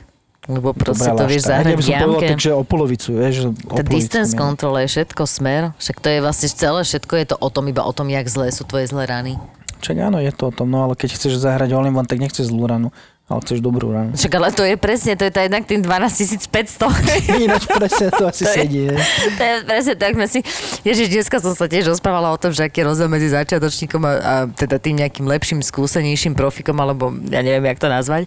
[0.51, 2.29] lebo proste to Dobre, ale vieš zahrať Ja by povedal, jamke.
[2.35, 3.35] takže o polovicu, vieš.
[3.71, 7.37] O Tá distance control je všetko smer, však to je vlastne celé, všetko je to
[7.39, 9.39] o tom, iba o tom, jak zlé sú tvoje zlé rany.
[9.87, 12.19] Čak áno, je to o tom, no ale keď chceš zahrať All in One, tak
[12.19, 12.91] nechceš zlú ranu,
[13.31, 14.11] ale chceš dobrú ranu.
[14.13, 17.39] Však ale to je presne, to je tá jednak tým 12 500.
[17.39, 18.81] Ináč presne to asi To je- sedí.
[18.85, 18.99] hej.
[19.31, 20.43] To je presne tak, sme si...
[20.83, 24.13] Ježiš, dneska som sa tiež rozprávala o tom, že aký je rozdiel medzi začiatočníkom a,
[24.13, 28.27] a teda tým nejakým lepším, skúsenejším profikom, alebo ja neviem, jak to nazvať.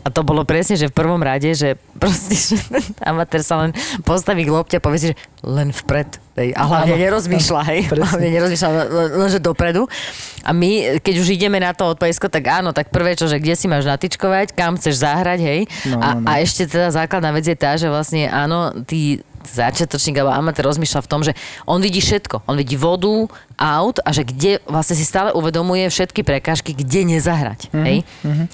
[0.00, 2.58] A to bolo presne, že v prvom rade, že proste, že
[3.00, 3.70] amatér sa len
[4.02, 6.23] postaví k lopte a povie si, že len vpred.
[6.34, 7.80] Hej, a hlavne Áno, nerozmýšľa, hej.
[7.86, 8.02] presne.
[8.10, 9.86] Hlavne nerozmýšľa, len, len- lenže dopredu.
[10.42, 13.54] A my, keď už ideme na to odpajsko, tak áno, tak prvé čo, že kde
[13.54, 15.60] si máš natičkovať, kam chceš zahrať, hej.
[15.94, 16.26] No, a, no, no.
[16.26, 21.00] a ešte teda základná vec je tá, že vlastne áno, ty začiatočník alebo amatér rozmýšľa
[21.04, 21.36] v tom, že
[21.68, 22.48] on vidí všetko.
[22.48, 27.70] On vidí vodu, aut a že kde vlastne si stále uvedomuje všetky prekážky, kde nezahrať.
[27.70, 27.84] Mm-hmm.
[27.86, 27.98] Hej?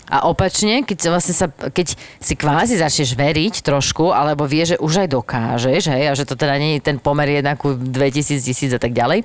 [0.08, 5.06] A opačne, keď, vlastne sa, keď si kvázi začneš veriť trošku, alebo vie, že už
[5.06, 8.80] aj dokážeš, hej, a že to teda nie je ten pomer jednak 2000, 1000 a
[8.80, 9.24] tak ďalej,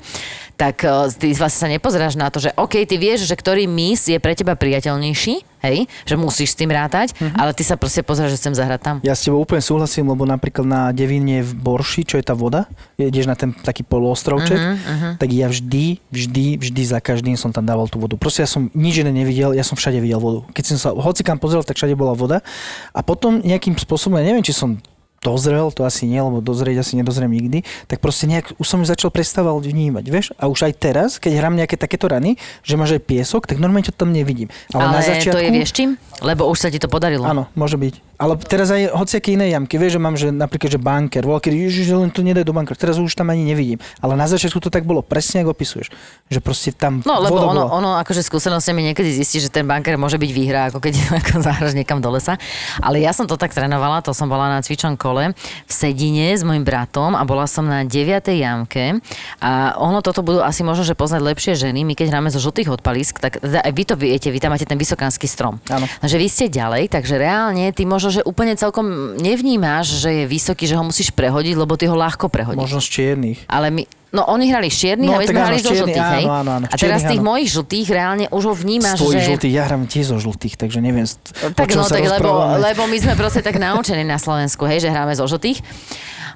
[0.55, 4.07] tak uh, ty vlastne sa nepozeráš na to, že OK, ty vieš, že ktorý mis
[4.07, 5.33] je pre teba priateľnejší,
[5.65, 7.35] hej, že musíš s tým rátať, mm-hmm.
[7.35, 8.95] ale ty sa proste pozeráš, že chcem zahrať tam.
[9.01, 12.69] Ja s tebou úplne súhlasím, lebo napríklad na Devine v Borši, čo je tá voda,
[12.95, 15.64] ideš na ten taký poloostrovček, Mhm, uh-huh, tak ja vždy,
[16.13, 18.15] vždy, vždy za každým som tam dával tú vodu.
[18.15, 20.45] Proste ja som nič iné nevidel, ja som všade videl vodu.
[20.54, 22.45] Keď som sa hoci kam pozrel, tak všade bola voda.
[22.93, 24.78] A potom nejakým spôsobom, ja neviem, či som
[25.25, 29.10] dozrel, to asi nie, lebo dozrieť asi nedozriem nikdy, tak proste nejak už som začal
[29.10, 30.30] prestával vnímať, vieš?
[30.38, 33.89] A už aj teraz, keď hrám nejaké takéto rany, že máš aj piesok, tak normálne
[33.89, 34.54] to tam nevidím.
[34.69, 35.89] Ale, na ale začiatku, to je vieš čím?
[36.23, 37.28] Lebo už sa ti to podarilo.
[37.28, 37.99] Áno, môže byť.
[38.15, 41.67] Ale teraz aj hociaké iné jamky, vieš, že mám, že napríklad, že banker, voľa, kedy,
[41.67, 43.84] ježiš, len to nedaj do banker, teraz už tam ani nevidím.
[43.99, 45.91] Ale na začiatku to tak bolo, presne ako opisuješ,
[46.32, 47.71] že proste tam No, lebo voda ono, bola.
[47.75, 51.75] ono akože skúsenostiami niekedy zistí, že ten banker môže byť výhra, ako keď ako zahraš
[51.75, 52.39] niekam do lesa.
[52.80, 55.36] Ale ja som to tak trénovala, to som bola na cvičnom kole
[55.67, 58.32] v Sedine s mojim bratom a bola som na 9.
[58.32, 59.04] jamke
[59.43, 61.84] a ono toto budú asi možno, že poznať lepšie ženy.
[61.84, 64.63] My keď hráme zo žltých odpalisk, tak teda aj vy to viete, vy tam máte
[64.63, 65.60] ten vysokánsky strom.
[65.67, 65.84] Áno.
[66.06, 70.70] Že vy ste ďalej, takže reálne ty možno, že úplne celkom nevnímáš, že je vysoký,
[70.70, 72.62] že ho musíš prehodiť, lebo ty ho ľahko prehodíš.
[72.62, 73.39] Možno z čiernych.
[73.50, 76.08] Ale my, no oni hrali z čiernych No, a my sme áno, hrali zo žltých,
[76.15, 76.26] hej?
[76.30, 77.30] áno, áno, áno, A teraz tých áno.
[77.34, 79.30] mojich žltých reálne už ho vnímaš, tvojich že...
[79.34, 81.10] žltých, ja hrám tiež zo žltých, takže neviem,
[81.58, 85.18] Tak no, tak lebo, lebo my sme proste tak naučení na Slovensku, hej, že hráme
[85.18, 85.60] zo žltých.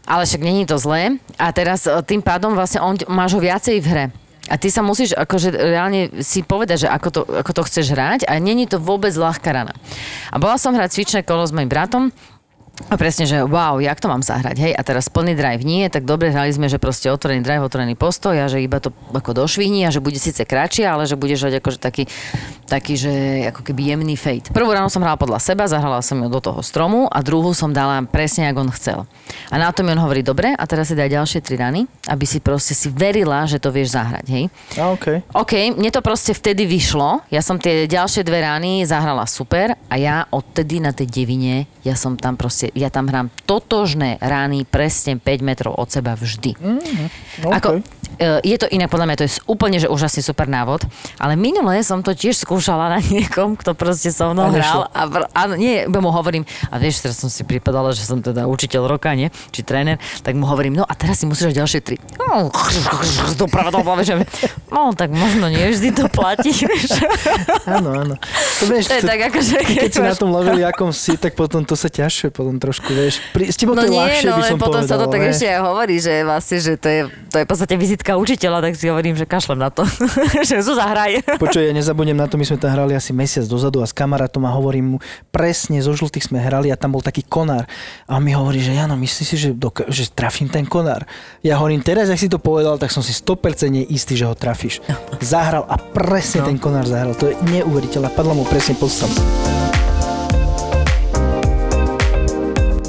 [0.09, 1.21] Ale však není to zlé.
[1.37, 4.05] A teraz e, tým pádom vlastne on, máš ho viacej v hre.
[4.49, 8.25] A ty sa musíš akože reálne si povedať, že ako to, ako to chceš hrať
[8.25, 9.73] a není to vôbec ľahká rana.
[10.33, 12.09] A bola som hrať cvičné kolo s mojim bratom
[12.87, 16.07] a presne, že wow, jak to mám zahrať, hej, a teraz plný drive nie, tak
[16.07, 19.83] dobre hrali sme, že proste otvorený drive, otvorený postoj a že iba to ako došvihni
[19.83, 22.07] a že bude síce kratšie, ale že budeš hrať akože taký,
[22.71, 23.13] taký, že
[23.51, 24.47] ako keby jemný fade.
[24.55, 27.75] Prvú ráno som hrala podľa seba, zahrala som ju do toho stromu a druhú som
[27.75, 28.99] dala presne, ako on chcel.
[29.51, 32.23] A na to mi on hovorí, dobre, a teraz si daj ďalšie tri rany, aby
[32.23, 34.45] si proste si verila, že to vieš zahrať, hej.
[34.77, 35.25] A, okay.
[35.33, 37.25] OK, mne to proste vtedy vyšlo.
[37.33, 41.97] Ja som tie ďalšie dve rány zahrala super a ja odtedy na tej devine, ja
[41.97, 46.57] som tam proste, ja tam hrám totožné rány presne 5 metrov od seba vždy.
[46.59, 47.07] Mm,
[47.49, 47.79] Ako, okay.
[48.19, 50.85] e, je to iné, podľa mňa to je úplne, že úžasný super návod,
[51.17, 54.81] ale minule som to tiež skúšala na niekom, kto proste so mnou A hral.
[54.91, 55.01] A
[55.47, 59.11] áno, nie, mu hovorím, a vieš, teraz som si pripadala, že som teda učiteľ roka,
[59.17, 59.33] nie?
[59.51, 61.95] Či tréner, tak mu hovorím, no a teraz si musíš dať ďalšie tri.
[62.15, 62.47] No,
[63.35, 64.15] doprava to že
[64.71, 66.99] no tak možno nie vždy to platí, vieš.
[67.67, 68.15] Áno, áno.
[68.59, 71.63] To, vieš, To je tak akože, keď si na tom leveli, akom si, tak potom
[71.63, 73.23] to sa ťažšie potom trošku, vieš.
[73.31, 74.91] Pri, s tebou No to je nie, ľahšie, no by som potom povedal.
[74.91, 77.73] sa to tak ešte aj hovorí, že vlastne, že to je, to je v podstate
[77.73, 79.87] vizitka učiteľa, tak si hovorím, že kašlem na to,
[80.45, 81.23] že zo zahraj.
[81.35, 84.43] Počuj, ja nezabudnem na to, my sme tam hrali asi mesiac dozadu a s kamarátom
[84.43, 84.97] a hovorím mu,
[85.29, 87.63] presne zo žltých sme hrali a tam bol taký konár.
[88.03, 91.07] A on mi hovorí, že Jano, myslíš si, že, doka- že trafím ten konár?
[91.39, 93.39] Ja hovorím, teraz, ak si to povedal, tak som si 100%
[93.85, 94.83] istý, že ho trafíš.
[95.21, 96.45] Zahral a presne No.
[96.45, 97.15] ten konár zahral.
[97.15, 98.09] To je neuveriteľné.
[98.09, 99.68] Padla mu presne pod srdce.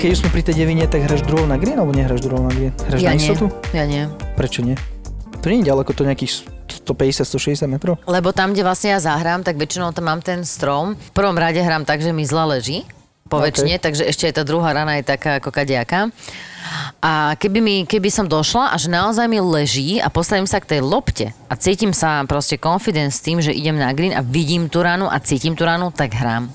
[0.00, 2.48] Keď už sme pri tej devine, tak hráš druhou na green, alebo nehráš druhou na
[2.48, 2.72] green?
[2.88, 3.52] Hráš Ja na nie, istotu?
[3.76, 4.08] ja nie.
[4.32, 4.72] Prečo nie?
[5.44, 6.48] To nie je ďaleko, to nejakých
[6.88, 8.00] 150-160 metrov?
[8.08, 10.96] Lebo tam, kde vlastne ja zahrám, tak väčšinou tam mám ten strom.
[10.96, 12.88] V prvom rade hrám tak, že mi zle leží,
[13.28, 13.52] po OK.
[13.52, 16.08] väčšine, takže ešte aj tá druhá rana je taká ako kadejaká.
[17.04, 20.76] A keby, mi, keby som došla a že naozaj mi leží a postavím sa k
[20.76, 24.72] tej lopte a cítim sa proste confidence s tým, že idem na green a vidím
[24.72, 26.48] tú ranu a cítim tú ranu, tak hrám.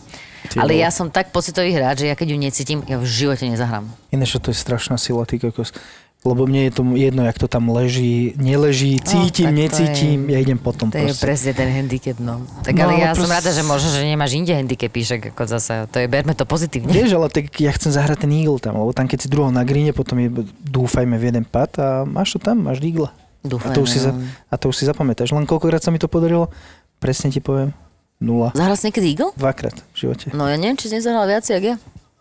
[0.45, 3.45] Ty Ale ja som tak pocitový hráč, že ja keď ju necítim, ja v živote
[3.45, 3.89] nezahrám.
[4.09, 5.73] Ináč to je strašná sila, ty kokos.
[6.25, 10.57] Lebo mne je to jedno, jak to tam leží, neleží, cítim, to necítim, ja idem
[10.57, 11.21] potom To je proste.
[11.21, 12.41] presne ten handicap, no.
[12.65, 15.43] Tak No, ale ja som proste- rada, že možno, že nemáš inde handicapy, však ako
[15.45, 16.89] zase, to je, berme to pozitívne.
[16.89, 19.61] Vieš, ale tak ja chcem zahrať ten eagle tam, lebo tam keď si druhou na
[19.61, 20.33] gríne, potom je,
[20.65, 23.13] dúfajme v jeden pad a máš to tam, máš eagle.
[23.13, 24.25] A Dúfajme, to, už si za, no.
[24.49, 25.29] a to už si zapamätáš.
[25.29, 26.49] Len koľkokrát sa mi to podarilo?
[26.97, 27.69] Presne ti poviem.
[28.19, 28.55] Nula.
[28.55, 29.31] Zahral si niekedy Eagle?
[29.35, 30.31] Dvakrát v živote.
[30.31, 31.75] No ja neviem, či si nezahral viac, jak ja.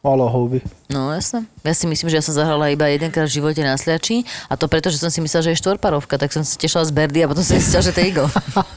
[0.04, 0.60] Olo houby.
[0.92, 1.48] No jasné.
[1.64, 4.68] Ja si myslím, že ja som zahrala iba jedenkrát v živote na sliači a to
[4.68, 7.26] preto, že som si myslela, že je štvorparovka, tak som sa tešila z Berdy a
[7.32, 8.28] potom som si myslela, že to je Eagle.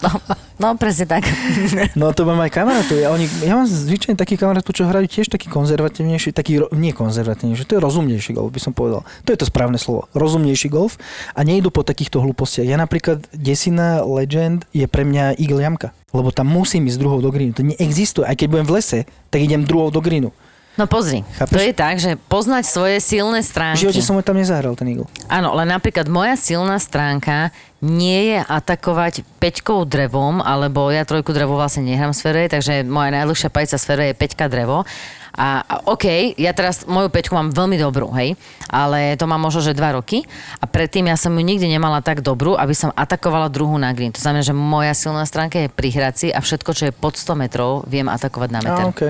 [0.08, 0.10] No,
[0.56, 1.28] no presne tak.
[2.00, 2.96] No to mám aj kamarátov.
[2.96, 6.96] Ja, oni, ja mám zvyčajne takých kamarátov, čo hrajú tiež taký konzervatívnejší, taký, ro- nie
[6.96, 9.04] konzervatívnejší, to je rozumnejší golf, by som povedal.
[9.28, 10.08] To je to správne slovo.
[10.16, 10.96] Rozumnejší golf
[11.36, 12.72] a nejdu po takýchto hlúpostiach.
[12.72, 17.36] Ja napríklad Desina Legend je pre mňa Eagle jamka, lebo tam musím ísť druhou do
[17.36, 17.52] greenu.
[17.52, 18.24] To neexistuje.
[18.24, 20.32] Aj keď budem v lese, tak idem druhou do greenu.
[20.78, 21.58] No pozri, Chápeš?
[21.58, 23.82] to je tak, že poznať svoje silné V stránky.
[23.82, 25.10] živote som ho tam nezahral, ten Eagle.
[25.26, 27.50] Áno, len napríklad moja silná stránka
[27.82, 33.10] nie je atakovať peťkou drevom, alebo ja trojku drevo vlastne nehrám z fairway, takže moja
[33.10, 34.86] najdlhšia pajica z je peťka drevo.
[35.38, 38.34] A, a OK, ja teraz moju peťku mám veľmi dobrú, hej,
[38.74, 40.26] ale to mám možno, že dva roky
[40.58, 44.10] a predtým ja som ju nikdy nemala tak dobrú, aby som atakovala druhú na green.
[44.18, 47.38] To znamená, že moja silná stránka je pri hraci a všetko, čo je pod 100
[47.38, 48.86] metrov, viem atakovať na meter.
[48.86, 49.02] Á, OK.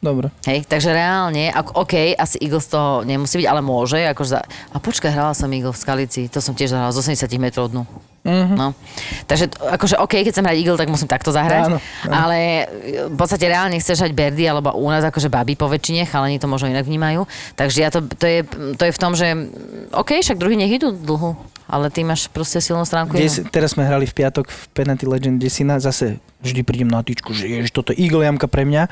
[0.00, 0.32] Dobre.
[0.48, 4.00] Hej, takže reálne, ako, OK, asi Eagle z toho nemusí byť, ale môže.
[4.00, 4.40] Akože za...
[4.72, 7.84] A počkaj, hrala som Eagle v Skalici, to som tiež zahrala z 80 metrov dnu.
[8.20, 8.56] Mm-hmm.
[8.56, 8.72] No.
[9.28, 11.72] Takže akože OK, keď chcem hrať Eagle, tak musím takto zahrať.
[11.72, 12.12] Áno, áno.
[12.12, 12.68] Ale
[13.12, 16.48] v podstate reálne chceš hrať Birdie, alebo u nás akože baby po väčšine, chalani to
[16.48, 17.28] možno inak vnímajú.
[17.60, 18.40] Takže ja to, to, je,
[18.76, 19.52] to je v tom, že
[19.92, 21.36] OK, však druhý nech idú dlhu,
[21.70, 23.14] ale ty máš proste silnú stránku.
[23.14, 27.30] Des, teraz sme hrali v piatok v Penalty Legend Desina, zase vždy prídem na tyčku,
[27.30, 28.90] že ježiš, toto je Eagle jamka pre mňa.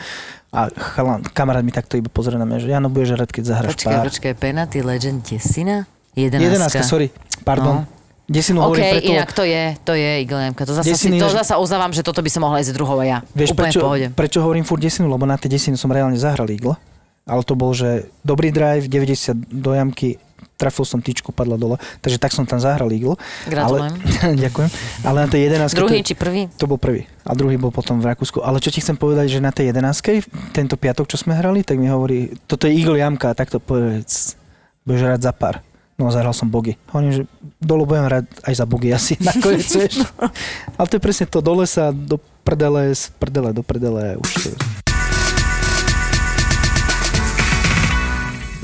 [0.49, 3.73] A chalan, kamarát mi takto iba pozrie na mňa, že Jano, budeš hrať, keď zahraš
[3.75, 4.05] Počkaj, pár.
[4.07, 5.85] počkaj, Penalty Legend Desina?
[6.15, 6.41] 11.
[6.41, 7.13] 11, sorry,
[7.43, 7.85] pardon.
[7.85, 7.99] No.
[8.25, 10.63] Desinu OK, hovorím preto, inak to je, to je Eagle Jamka.
[10.65, 13.01] To zasa, si, Desiny to je- zasa uznávam, že toto by som mohla ísť druhou
[13.01, 13.25] ja.
[13.33, 14.07] Vieš, Úplne prečo, pohode.
[14.13, 15.09] prečo hovorím furt desinu?
[15.09, 16.77] Lebo na tej desinu som reálne zahral Eagle.
[17.25, 20.17] Ale to bol, že dobrý drive, 90 do jamky,
[20.59, 21.77] trafil som tyčku, padla dole.
[22.03, 23.15] Takže tak som tam zahral Eagle.
[23.47, 23.95] Gratulujem.
[23.95, 24.71] Ale, ďakujem.
[25.07, 26.41] Ale na tej 11 Druhý to, či prvý?
[26.59, 27.07] to bol prvý.
[27.23, 28.43] A druhý bol potom v Rakúsku.
[28.43, 31.79] Ale čo ti chcem povedať, že na tej 11 tento piatok, čo sme hrali, tak
[31.79, 34.35] mi hovorí, toto je Eagle jamka, tak to povedz,
[34.83, 35.63] budeš hrať za pár.
[35.99, 36.79] No, zahral som bogy.
[36.95, 37.23] Hovorím, že
[37.59, 40.07] dole budem hrať aj za bogy asi nakoniec, vieš.
[40.79, 44.88] Ale to je presne to, dole sa do prdele, z prdele do prdele, už to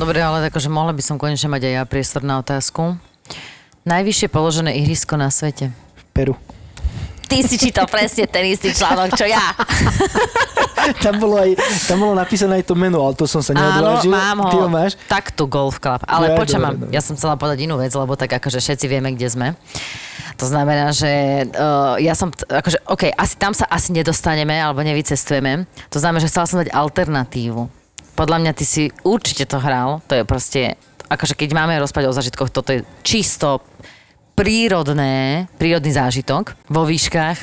[0.05, 3.01] Dobre, ale akože mohla by som konečne mať aj ja priestor na otázku.
[3.83, 5.73] Najvyššie položené ihrisko na svete.
[6.13, 6.37] Peru.
[7.25, 9.41] Ty si čítal presne ten istý článok, čo ja.
[11.01, 11.57] Tam bolo, aj,
[11.89, 14.13] tam bolo napísané aj to meno, ale to som sa Áno, neodvážil.
[14.13, 14.51] mám ho.
[14.53, 14.93] Ty ho máš?
[15.09, 16.05] Tak tu Golf Club.
[16.05, 16.77] Ale Ja, počkaj, dobre, mám.
[16.79, 16.93] dobre.
[16.93, 19.47] Ja som chcela povedať inú vec, lebo tak akože všetci vieme, kde sme.
[20.37, 21.09] To znamená, že
[21.49, 25.65] uh, ja som, t- akože, OK, asi tam sa asi nedostaneme, alebo nevycestujeme.
[25.89, 27.65] To znamená, že chcela som dať alternatívu.
[28.15, 29.99] Podľa mňa ty si určite to hral.
[30.07, 33.59] To je proste, akože keď máme rozprávať o zážitkoch, toto je čisto
[34.39, 37.39] prírodné, prírodný zážitok vo výškach.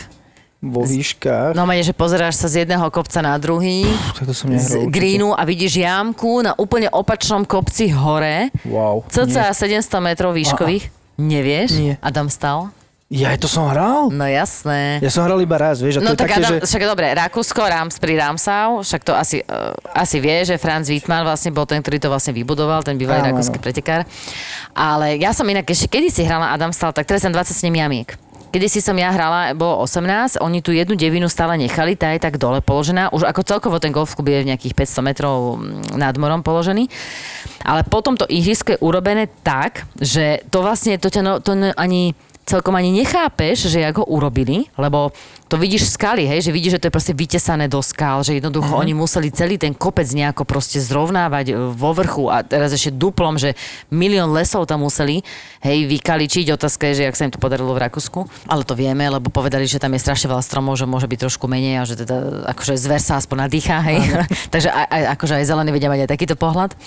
[0.61, 1.57] Vo výškach.
[1.57, 3.81] No že pozeráš sa z jedného kopca na druhý,
[4.13, 4.93] Tak to som z nehral určite.
[4.93, 9.01] greenu a vidíš jamku na úplne opačnom kopci hore, Wow.
[9.09, 10.93] cca 700 metrov výškových.
[11.17, 11.69] Nevieš?
[11.73, 11.93] Nie.
[11.97, 12.69] Adam stal?
[13.11, 14.07] Ja to som hral?
[14.07, 15.03] No jasné.
[15.03, 16.63] Ja som hral iba raz, vieš, a to No je tak také, Adam, že...
[16.63, 21.27] však dobre, Rakúsko, Rams pri Ramsau, však to asi, uh, asi vie, že Franz Wittmann
[21.27, 24.07] vlastne bol ten, ktorý to vlastne vybudoval, ten bývalý Áno, rakúsky pretekár.
[24.71, 27.59] Ale ja som inak ešte, kedy si hrala Adam Stal, tak teraz som 20 s
[27.67, 28.15] ním jamiek.
[28.51, 32.19] Kedy si som ja hrala, bolo 18, oni tu jednu devinu stále nechali, tá je
[32.23, 33.11] tak dole položená.
[33.11, 36.87] Už ako celkovo ten golf klub je v nejakých 500 metrov mm, nad morom položený.
[37.63, 42.15] Ale potom to ihrisko je urobené tak, že to vlastne, to ťa no, to ani
[42.51, 45.15] celkom ani nechápeš, že jak ho urobili, lebo
[45.51, 48.39] to vidíš v skali, hej, že vidíš, že to je proste vytesané do skal, že
[48.39, 48.87] jednoducho uh-huh.
[48.87, 53.35] oni museli celý ten kopec nejako proste zrovnávať e, vo vrchu a teraz ešte duplom,
[53.35, 53.59] že
[53.91, 55.19] milión lesov tam museli,
[55.59, 56.55] hej, vykaličiť.
[56.55, 59.67] Otázka je, že jak sa im to podarilo v Rakúsku, ale to vieme, lebo povedali,
[59.67, 62.79] že tam je strašne veľa stromov, že môže byť trošku menej a že teda akože
[62.79, 63.99] zver sa aspoň nadýcha, hej.
[64.55, 66.79] Takže aj, aj, akože aj zelení vedia mať aj takýto pohľad.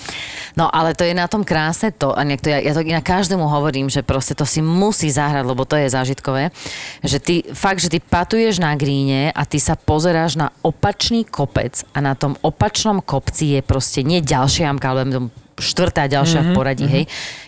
[0.57, 3.45] No ale to je na tom krásne to, a to ja, ja to inak každému
[3.45, 6.51] hovorím, že proste to si musí zahrať, lebo to je zážitkové,
[6.99, 11.87] že ty fakt, že ty patuješ na gríne a ty sa pozeráš na opačný kopec
[11.95, 16.45] a na tom opačnom kopci je proste nie ďalšia jamka, ale tam štvrtá ďalšia Mhm,
[16.45, 17.03] mm-hmm, v poradí, hej.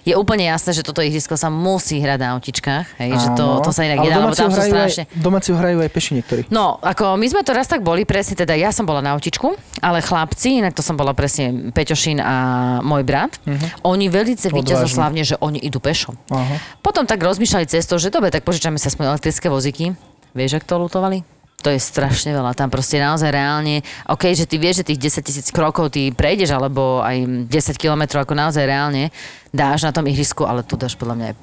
[0.07, 3.63] Je úplne jasné, že toto ihrisko sa musí hrať na autičkách, hej, že to, Áno.
[3.63, 5.03] to sa inak nedá, lebo tam sú strašne...
[5.11, 6.41] Aj, hrajú aj peši niektorí.
[6.47, 9.59] No, ako my sme to raz tak boli, presne teda ja som bola na autičku,
[9.83, 12.35] ale chlapci, inak to som bola presne Peťošin a
[12.79, 13.83] môj brat, uh-huh.
[13.83, 14.63] oni velice Odvážni.
[14.63, 16.15] víťazoslavne, že oni idú pešo.
[16.31, 16.63] Aha.
[16.79, 19.91] Potom tak rozmýšľali cestou, že dobre, tak požičame sa aspoň elektrické vozíky.
[20.31, 21.36] Vieš, ak to lutovali?
[21.65, 22.53] To je strašne veľa.
[22.53, 26.53] Tam proste naozaj reálne, OK, že ty vieš, že tých 10 tisíc krokov ty prejdeš,
[26.53, 29.09] alebo aj 10 kilometrov, ako naozaj reálne
[29.49, 31.37] dáš na tom ihrisku, ale tu dáš podľa mňa aj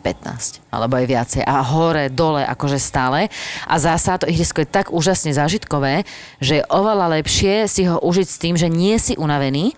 [0.62, 1.42] 15, alebo aj viacej.
[1.42, 3.26] A hore, dole, akože stále.
[3.66, 6.06] A zasa to ihrisko je tak úžasne zážitkové,
[6.38, 9.74] že je oveľa lepšie si ho užiť s tým, že nie si unavený,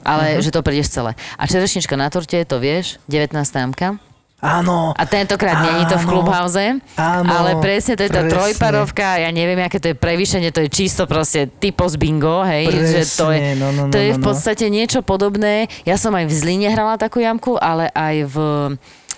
[0.00, 0.44] ale uh-huh.
[0.48, 1.12] že to prejdeš celé.
[1.36, 3.36] A čerešnička na torte, to vieš, 19.
[3.36, 4.00] jamka.
[4.44, 4.92] Áno.
[4.92, 6.04] A tentokrát není to v.
[6.04, 8.32] Clubhouse, Áno, ale presne to je tá presne.
[8.36, 13.02] trojparovka, ja neviem, aké to je prevýšenie, to je čisto proste typos bingo, hej, že
[13.16, 14.26] to je, Presne, no, no, to no, je no, v no.
[14.28, 15.72] podstate niečo podobné.
[15.88, 18.36] Ja som aj v Zlíne hrala takú jamku, ale aj v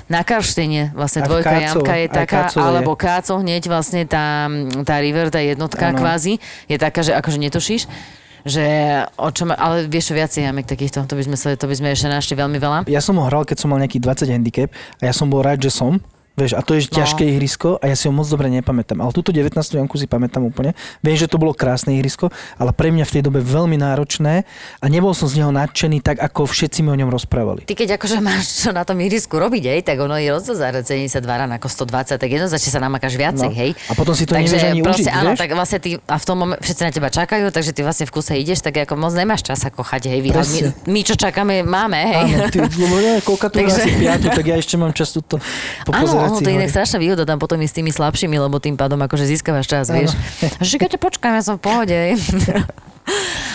[0.06, 2.68] na Karštene Aj vlastne v dvojka Kácove, jamka je taká, Kácove je.
[2.70, 4.46] alebo Kácov hneď vlastne tá,
[4.86, 5.98] tá river, tá jednotka Áno.
[5.98, 6.38] kvázi,
[6.70, 7.90] je taká, že akože netušíš
[8.46, 8.64] že
[9.18, 12.06] o čom, ale vieš viacej jamek takýchto, to by sme, sa, to by sme ešte
[12.06, 12.78] našli veľmi veľa.
[12.86, 14.70] Ja som ho hral, keď som mal nejaký 20 handicap
[15.02, 15.98] a ja som bol rád, že som.
[16.36, 17.00] Vieš, a to je No.
[17.00, 18.96] ťažké ihrisko a ja si ho moc dobre nepamätám.
[18.98, 19.50] Ale túto 19.
[19.74, 20.72] jamku si pamätám úplne.
[21.00, 24.44] Viem, že to bolo krásne ihrisko, ale pre mňa v tej dobe veľmi náročné
[24.76, 27.64] a nebol som z neho nadšený tak, ako všetci mi o ňom rozprávali.
[27.64, 31.24] Ty keď akože máš čo na tom ihrisku robiť, hej, tak ono je zahrať 72
[31.24, 33.54] rán ako 120, tak jednoznačne sa namakáš viacej, No.
[33.54, 33.70] hej.
[33.86, 35.40] A potom si to takže nevieš ani proste, užiť, áno, vieš?
[35.40, 38.12] tak vlastne ty, a v tom momente všetci na teba čakajú, takže ty vlastne v
[38.12, 40.20] kuse ideš, tak ako moc nemáš čas ako chať, hej.
[40.20, 40.30] My,
[40.86, 42.24] my, čo čakáme, máme, hej.
[42.30, 45.40] Áno, ty, lebo ja, koľka tu Takže- asi piatu, tak ja ešte mám čas túto
[45.40, 48.58] Áno, popozerať ono to je inak strašná výhoda tam potom je s tými slabšími, lebo
[48.58, 50.02] tým pádom akože získavaš čas, Áno.
[50.02, 50.12] vieš.
[50.60, 51.96] Že keď počkám, ja som v pohode.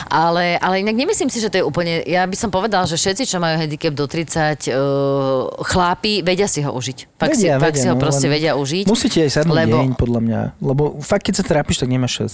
[0.08, 2.04] ale, ale inak nemyslím si, že to je úplne...
[2.08, 6.64] Ja by som povedal, že všetci, čo majú handicap do 30, uh, chlápi, vedia si
[6.64, 7.20] ho užiť.
[7.20, 8.88] Fakt, si, fakt si ho no, proste vedia užiť.
[8.88, 10.40] Musíte aj sadnúť lebo- deň, podľa mňa.
[10.64, 12.32] Lebo fakt, keď sa trápiš, tak nemáš čas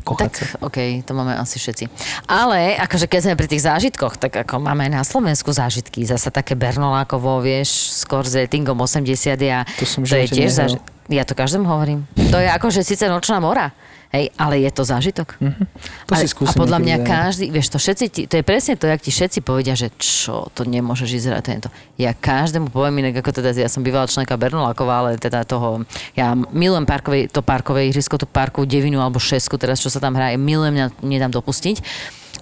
[0.00, 0.44] kochať Tak, sa.
[0.64, 1.84] OK, to máme asi všetci.
[2.24, 6.28] Ale akože keď sme pri tých zážitkoch, tak ako máme aj na Slovensku zážitky, zasa
[6.28, 10.60] také Bernolákovo, vieš, skôr s ratingom 80 a To som to je tiež nehral.
[10.72, 10.82] zážit.
[11.06, 12.08] Ja to každému hovorím.
[12.16, 13.74] To je akože síce nočná mora,
[14.12, 15.40] hej, ale je to zážitok.
[15.40, 15.64] Mhm.
[16.06, 17.06] To a, si a podľa mňa áno.
[17.08, 20.52] každý, vieš, to všetci, ti, to je presne to, jak ti všetci povedia, že čo,
[20.52, 21.68] to nemôžeš ísť hrať tento.
[21.96, 26.36] Ja každému poviem inak, ako teda, ja som bývala členka Bernolákova, ale teda toho, ja
[26.36, 30.36] milujem parkové, to parkové ihrisko, tú parkovú devinu alebo šesku, teraz čo sa tam hraje,
[30.36, 31.80] milujem, mňa nedám dopustiť.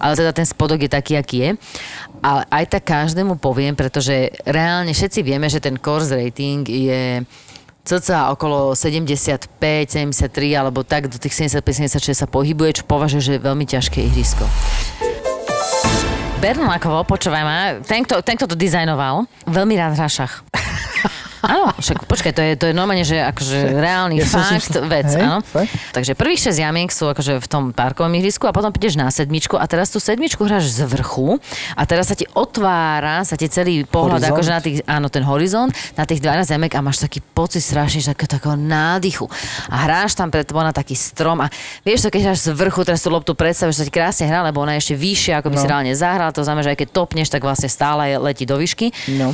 [0.01, 1.49] Ale teda ten spodok je taký, aký je.
[2.25, 7.21] Ale aj tak každému poviem, pretože reálne všetci vieme, že ten course rating je
[7.83, 13.31] cca okolo 75, 73 alebo tak do tých 75, 76 sa pohybuje, čo považuje, že
[13.37, 14.45] je veľmi ťažké ihrisko.
[16.41, 20.41] Bernolákovo, počúvaj ma, ten kto, ten, kto to dizajnoval, veľmi rád hrá šach.
[21.43, 24.85] Áno, však počkaj, to je, to je normálne, že akože reálny Ja som fakt, myslel-
[24.85, 25.39] vec, hej, áno.
[25.41, 25.73] fakt?
[25.91, 29.53] Takže prvých 6 jamiek sú akože v tom parkovom ihrisku a potom prídeš na sedmičku
[29.53, 31.41] a teraz tú sedmičku hráš z vrchu
[31.73, 34.31] a teraz sa ti otvára, sa ti celý pohľad Horizont.
[34.31, 37.99] akože na tých, áno, ten horizont, na tých 12 jamiek a máš taký pocit strašne
[37.99, 39.25] že takého, nádychu.
[39.67, 41.49] A hráš tam pred tebou na taký strom a
[41.81, 44.41] vieš to, keď hráš z vrchu, teraz tú loptu predstavíš, že sa ti krásne hrá,
[44.41, 45.61] lebo ona je ešte vyššia, ako by No.
[45.61, 48.93] si reálne zahral, to znamená, že aj keď topneš, tak vlastne stále letí do výšky.
[49.13, 49.33] No.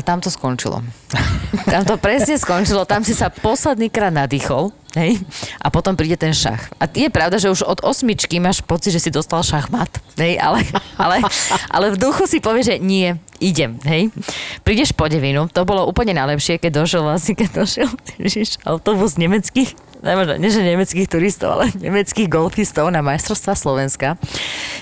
[0.00, 0.80] A tam to skončilo.
[1.68, 5.18] Tam to presne skončilo, tam si sa posledný krát nadýchol, hej,
[5.58, 6.70] a potom príde ten šach.
[6.78, 10.62] A je pravda, že už od osmičky máš pocit, že si dostal šachmat, hej, ale,
[10.94, 11.20] ale,
[11.66, 14.14] ale v duchu si povie, že nie, idem, hej.
[14.62, 17.90] Prídeš po devinu, to bolo úplne najlepšie, keď došiel vlastne, keď došiel
[18.70, 24.16] autobus nemeckých, nemožno, nie že nemeckých turistov, ale nemeckých golfistov na majstrovstva Slovenska.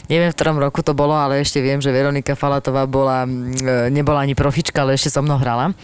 [0.09, 3.93] Neviem, v ktorom roku to bolo, ale ešte viem, že Veronika Falatová bola, mm, e,
[3.93, 5.77] nebola ani profička, ale ešte so mnou hrala.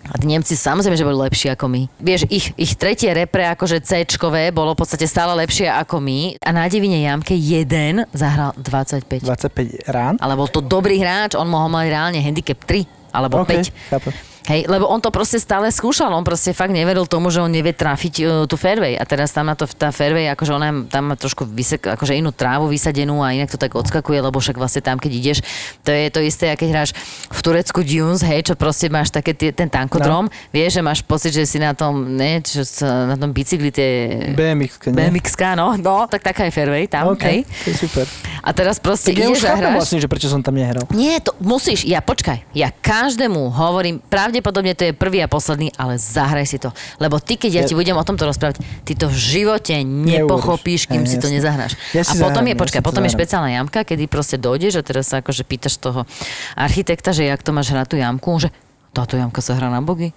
[0.00, 1.82] A tí Nemci samozrejme, že boli lepší ako my.
[2.00, 6.40] Vieš, ich, ich tretie repre, akože C-čkové, bolo v podstate stále lepšie ako my.
[6.40, 9.28] A na Divine Jamke jeden zahral 25.
[9.28, 10.16] 25 rán.
[10.16, 13.92] Ale bol to dobrý hráč, on mohol mať reálne handicap 3 alebo OK, 5.
[13.92, 14.12] chápem.
[14.48, 17.76] Hej, lebo on to proste stále skúšal, on proste fakt neveril tomu, že on nevie
[17.76, 18.96] trafiť uh, tú fairway.
[18.96, 22.32] A teraz tam na to, tá fairway, akože ona tam má trošku vysek, akože inú
[22.32, 25.38] trávu vysadenú a inak to tak odskakuje, lebo však vlastne tam, keď ideš,
[25.84, 26.90] to je to isté, keď hráš
[27.28, 30.32] v Turecku dunes, hej, čo proste máš také tie, ten tankodrom, no.
[30.48, 33.88] vieš, že máš pocit, že si na tom, ne, čo, na tom bicykli tie...
[34.32, 34.88] BMX?
[34.88, 37.38] BMX, no, no, tak taká je fairway tam, OK, hej.
[37.44, 38.06] to je super.
[38.40, 39.76] A teraz proste Tak ja už ideš a hráš.
[39.76, 40.88] vlastne, že prečo som tam nehral.
[40.96, 44.00] Nie, to musíš, ja počkaj, ja každému hovorím,
[44.30, 46.70] pravdepodobne to je prvý a posledný, ale zahraj si to.
[47.02, 51.02] Lebo ty, keď ja ti budem o tomto rozprávať, ty to v živote nepochopíš, kým
[51.02, 51.74] si to nezahráš.
[51.90, 55.10] Ja a potom je, zahrám, počkaj, potom je špeciálna jamka, kedy proste dojdeš a teraz
[55.10, 56.06] sa akože pýtaš toho
[56.54, 58.54] architekta, že jak to máš hrať tú jamku, že
[58.94, 60.14] táto jamka sa hrá na bogy.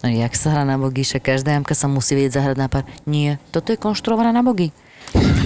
[0.00, 2.88] No jak sa hrá na bogy, však každá jamka sa musí vedieť zahrať na pár.
[3.04, 4.72] Nie, toto je konštruovaná na bogy.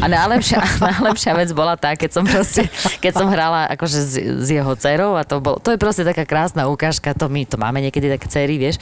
[0.00, 0.60] A najlepšia,
[0.92, 2.68] najlepšia vec bola tá, keď som proste,
[3.00, 6.28] keď som hrala akože s, s jeho dcerou a to, bolo, to je proste taká
[6.28, 8.76] krásna ukážka, to my to máme niekedy také cery, vieš,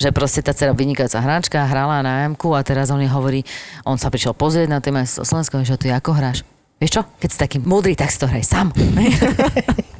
[0.00, 3.44] že proste tá dcera vynikajúca hráčka, hrala na jamku a teraz on jej hovorí,
[3.84, 6.46] on sa prišiel pozrieť na tým aj Slovensko, že ty ako hráš?
[6.80, 8.72] Vieš čo, keď si taký múdry, tak si to hraj sám.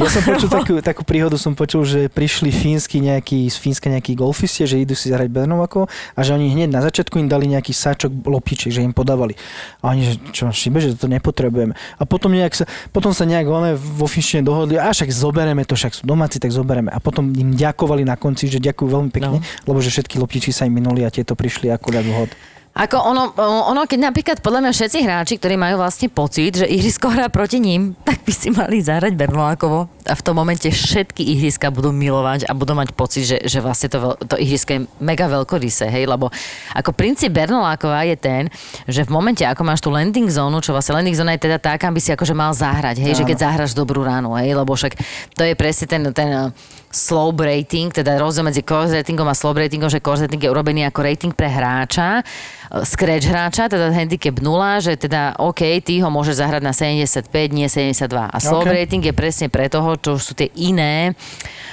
[0.00, 4.18] Ja som počul takú, takú príhodu, som počul, že prišli fínsky nejaký, z Fínska nejakí
[4.18, 5.86] golfisti, že idú si zahrať Bernovako
[6.16, 9.38] a že oni hneď na začiatku im dali nejaký sáčok loptičiek, že im podávali.
[9.84, 11.76] A oni, že čo, šibe, že to nepotrebujeme.
[11.98, 15.78] A potom, nejak sa, potom sa nejak one vo finštine dohodli, a však zobereme to,
[15.78, 16.90] však sú domáci, tak zobereme.
[16.90, 19.46] A potom im ďakovali na konci, že ďakujú veľmi pekne, no.
[19.68, 22.32] lebo že všetky loptiči sa im minuli a tieto prišli akurát vhod.
[22.74, 23.30] Ako ono,
[23.70, 27.62] ono, keď napríklad podľa mňa všetci hráči, ktorí majú vlastne pocit, že ihrisko hrá proti
[27.62, 29.93] ním, tak by si mali zahrať Bernolákovo.
[30.04, 33.88] A v tom momente všetky ihriska budú milovať a budú mať pocit, že, že vlastne
[33.88, 36.28] to, veľ- to ihrisko je mega veľkorysé, hej, lebo
[36.76, 38.42] ako princíp Bernoláková je ten,
[38.84, 41.80] že v momente, ako máš tú landing zónu, čo vlastne landing zóna je teda tá,
[41.80, 45.00] kam by si akože mal zahrať, hej, že keď zahraš dobrú ránu, hej, lebo však
[45.32, 46.52] to je presne ten, ten uh,
[46.92, 50.84] slope rating, teda rozdiel medzi course ratingom a slope ratingom, že course rating je urobený
[50.84, 56.12] ako rating pre hráča, uh, scratch hráča, teda handicap 0, že teda OK, ty ho
[56.12, 57.24] môžeš zahrať na 75,
[57.56, 58.04] nie 72.
[58.28, 58.76] A slope OK.
[58.76, 61.12] rating je presne pre toho, čo sú tie iné,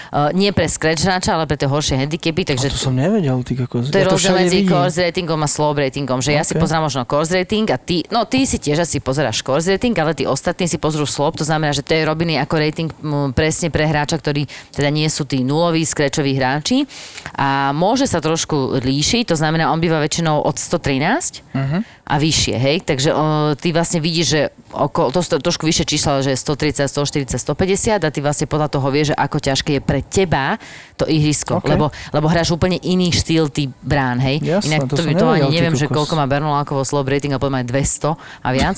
[0.09, 3.55] uh, nie pre scratch hráča, ale pre tie horšie handicapy, takže To som nevedel, ty
[3.55, 3.87] kokos.
[3.87, 7.03] to je Ja rozdiel medzi course ratingom a slope ratingom, že ja si pozerám možno
[7.03, 10.65] course rating a ty, no ty si tiež asi pozeráš course rating, ale tí ostatní
[10.65, 14.15] si pozrú slope, to znamená, že to je robený ako rating m, presne pre hráča,
[14.15, 16.85] ktorí teda nie sú tí nuloví, skrečoví hráči
[17.33, 22.00] a môže sa trošku líšiť, to znamená, on býva väčšinou od 113 Mhm.
[22.11, 24.41] A vyššie, hej, takže o, ty vlastne vidíš, že
[24.75, 28.91] okolo, to sú trošku vyššie čísla, že 130, 140, 150 a ty vlastne podľa toho
[28.91, 30.59] vieš, že ako ťažké je pre teba
[30.99, 31.71] to ihrisko, Ok.
[31.71, 34.43] lebo, lebo hráš úplne iný štýl ty brán, hej.
[34.43, 37.55] Jasné, Inak to to, to ani neviem, že koľko má Bernolákovo slob rating a potom
[37.55, 38.11] aj 200
[38.43, 38.77] a viac.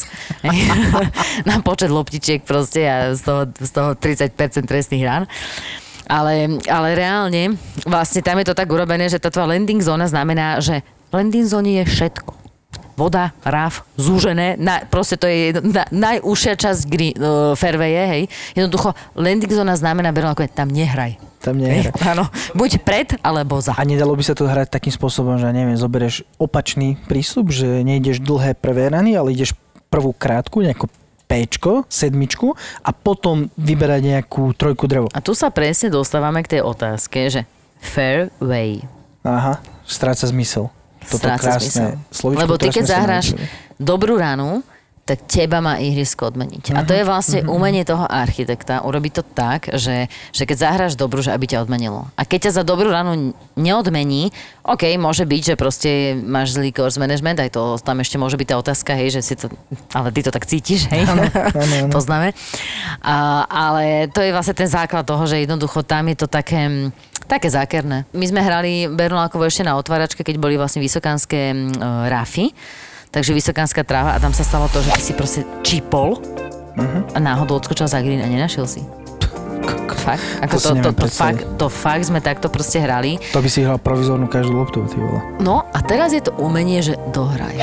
[1.50, 5.26] Na počet loptičiek proste a z toho, z toho 30% trestných rán.
[6.06, 7.58] Ale, ale reálne,
[7.88, 11.48] vlastne tam je to tak urobené, že tá tvoja landing zóna znamená, že v landing
[11.50, 12.43] zóne je všetko.
[12.94, 18.24] Voda, ráv, zúžené, na, proste to je na, najúžšia časť green, uh, fairwaye, hej.
[18.54, 21.18] Jednoducho, landing zóna znamená, Bernolákové, tam nehraj.
[21.44, 22.16] Tam Hej, nehra.
[22.16, 22.24] áno,
[22.56, 23.76] buď pred, alebo za.
[23.76, 28.24] A nedalo by sa to hrať takým spôsobom, že neviem, zoberieš opačný prístup, že nejdeš
[28.24, 29.52] dlhé prvé rany, ale ideš
[29.92, 30.88] prvú krátku, nejakú
[31.28, 35.12] Pčko, sedmičku a potom vyberať nejakú trojku drevo.
[35.12, 37.44] A tu sa presne dostávame k tej otázke, že
[37.84, 38.80] fairway.
[39.28, 40.72] Aha, stráca zmysel.
[41.08, 42.40] Toto Stráca krásne zmysel.
[42.40, 43.36] Lebo ty keď zahráš
[43.80, 44.64] dobrú ranu,
[45.04, 46.80] tak teba má ihrisko odmeniť.
[46.80, 51.20] A to je vlastne umenie toho architekta urobiť to tak, že, že keď zahráš dobrú,
[51.20, 52.08] že aby ťa odmenilo.
[52.16, 54.32] A keď ťa za dobrú ranu neodmení,
[54.64, 58.48] OK, môže byť, že proste máš zlý course management, aj to tam ešte môže byť
[58.48, 59.52] tá otázka, hej, že si to,
[59.92, 61.92] ale ty to tak cítiš, hej, áno, áno.
[62.00, 62.32] poznáme.
[63.04, 67.13] A, ale to je vlastne ten základ toho, že jednoducho tam je to také, mm,
[67.26, 68.06] také zákerné.
[68.14, 72.52] My sme hrali Bernolákovo ešte na otváračke, keď boli vlastne vysokánske uh, rafy,
[73.10, 76.20] takže vysokánska tráva a tam sa stalo to, že ty si proste čipol
[77.14, 78.82] a náhodou odskočil za green a nenašiel si.
[80.04, 80.26] Fakt?
[80.44, 83.16] Ako To to, to, to, fakt, to fakt sme takto proste hrali.
[83.32, 85.24] To by si hral provizornú každú loptu, ty vole.
[85.40, 87.56] No a teraz je to umenie, že dohraj.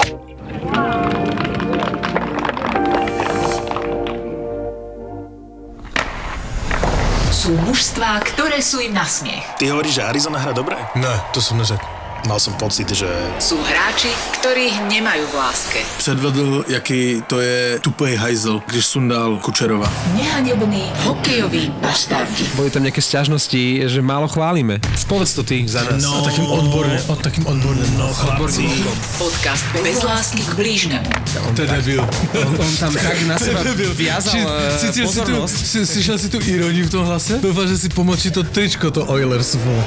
[7.40, 9.56] Sú mužstvá, ktoré sú im na smiech.
[9.56, 10.76] Ty hovoríš, že Arizona hra dobre?
[10.92, 11.99] Ne, to jsem neřekl.
[12.28, 13.08] Mal som pocit, že
[13.40, 15.80] Sú hráči, ktorých nemajú v láske.
[15.96, 19.88] Předvedl, jaký to je tupej hajzel, když sundal Kučerova.
[20.12, 22.44] Nehanební hokejoví bastardi.
[22.60, 24.84] Boli tam nejaké sťažnosti, že málo chválime.
[25.08, 25.96] Povedz to ty za nás.
[26.04, 28.68] No, a takým odborným, o, takým odborným, no chlapci.
[29.16, 31.08] Podcast bez lásky k blížnemu.
[31.56, 32.04] To je debil.
[32.36, 33.64] On, on tam tak na seba
[33.96, 37.40] viazal Či- eh, cítil si tu, si, slyšel si tu ironii v tom hlase?
[37.40, 39.84] Dúfam, že si pomočí to tričko, to Oilers, vole.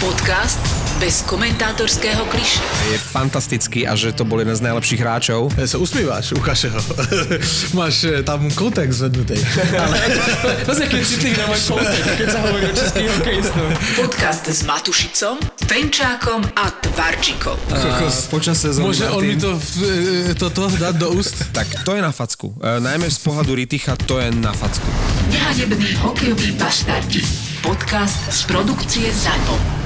[0.00, 2.64] Podcast bez komentátorského kliše.
[2.88, 5.52] Je fantastický a že to bol jeden z najlepších hráčov.
[5.60, 6.80] Ja sa usmíváš, ukáže ho.
[7.78, 9.36] Máš eh, tam kotek zvednutý.
[10.64, 13.66] To je keď citlivý na môj kontext, keď sa hovorí o českých hokejistov.
[14.00, 15.36] Podcast s Matušicom,
[15.68, 17.58] Fenčákom a Tvarčikom.
[18.32, 21.36] Počas sezóny Môže on mi to, eh, toto dať do úst?
[21.52, 22.56] Tak to je na facku.
[22.56, 24.88] E, najmä z pohľadu Riticha to je na facku.
[25.28, 27.20] Nehanební hokejoví bastardi.
[27.60, 29.85] Podcast z produkcie ZAPO.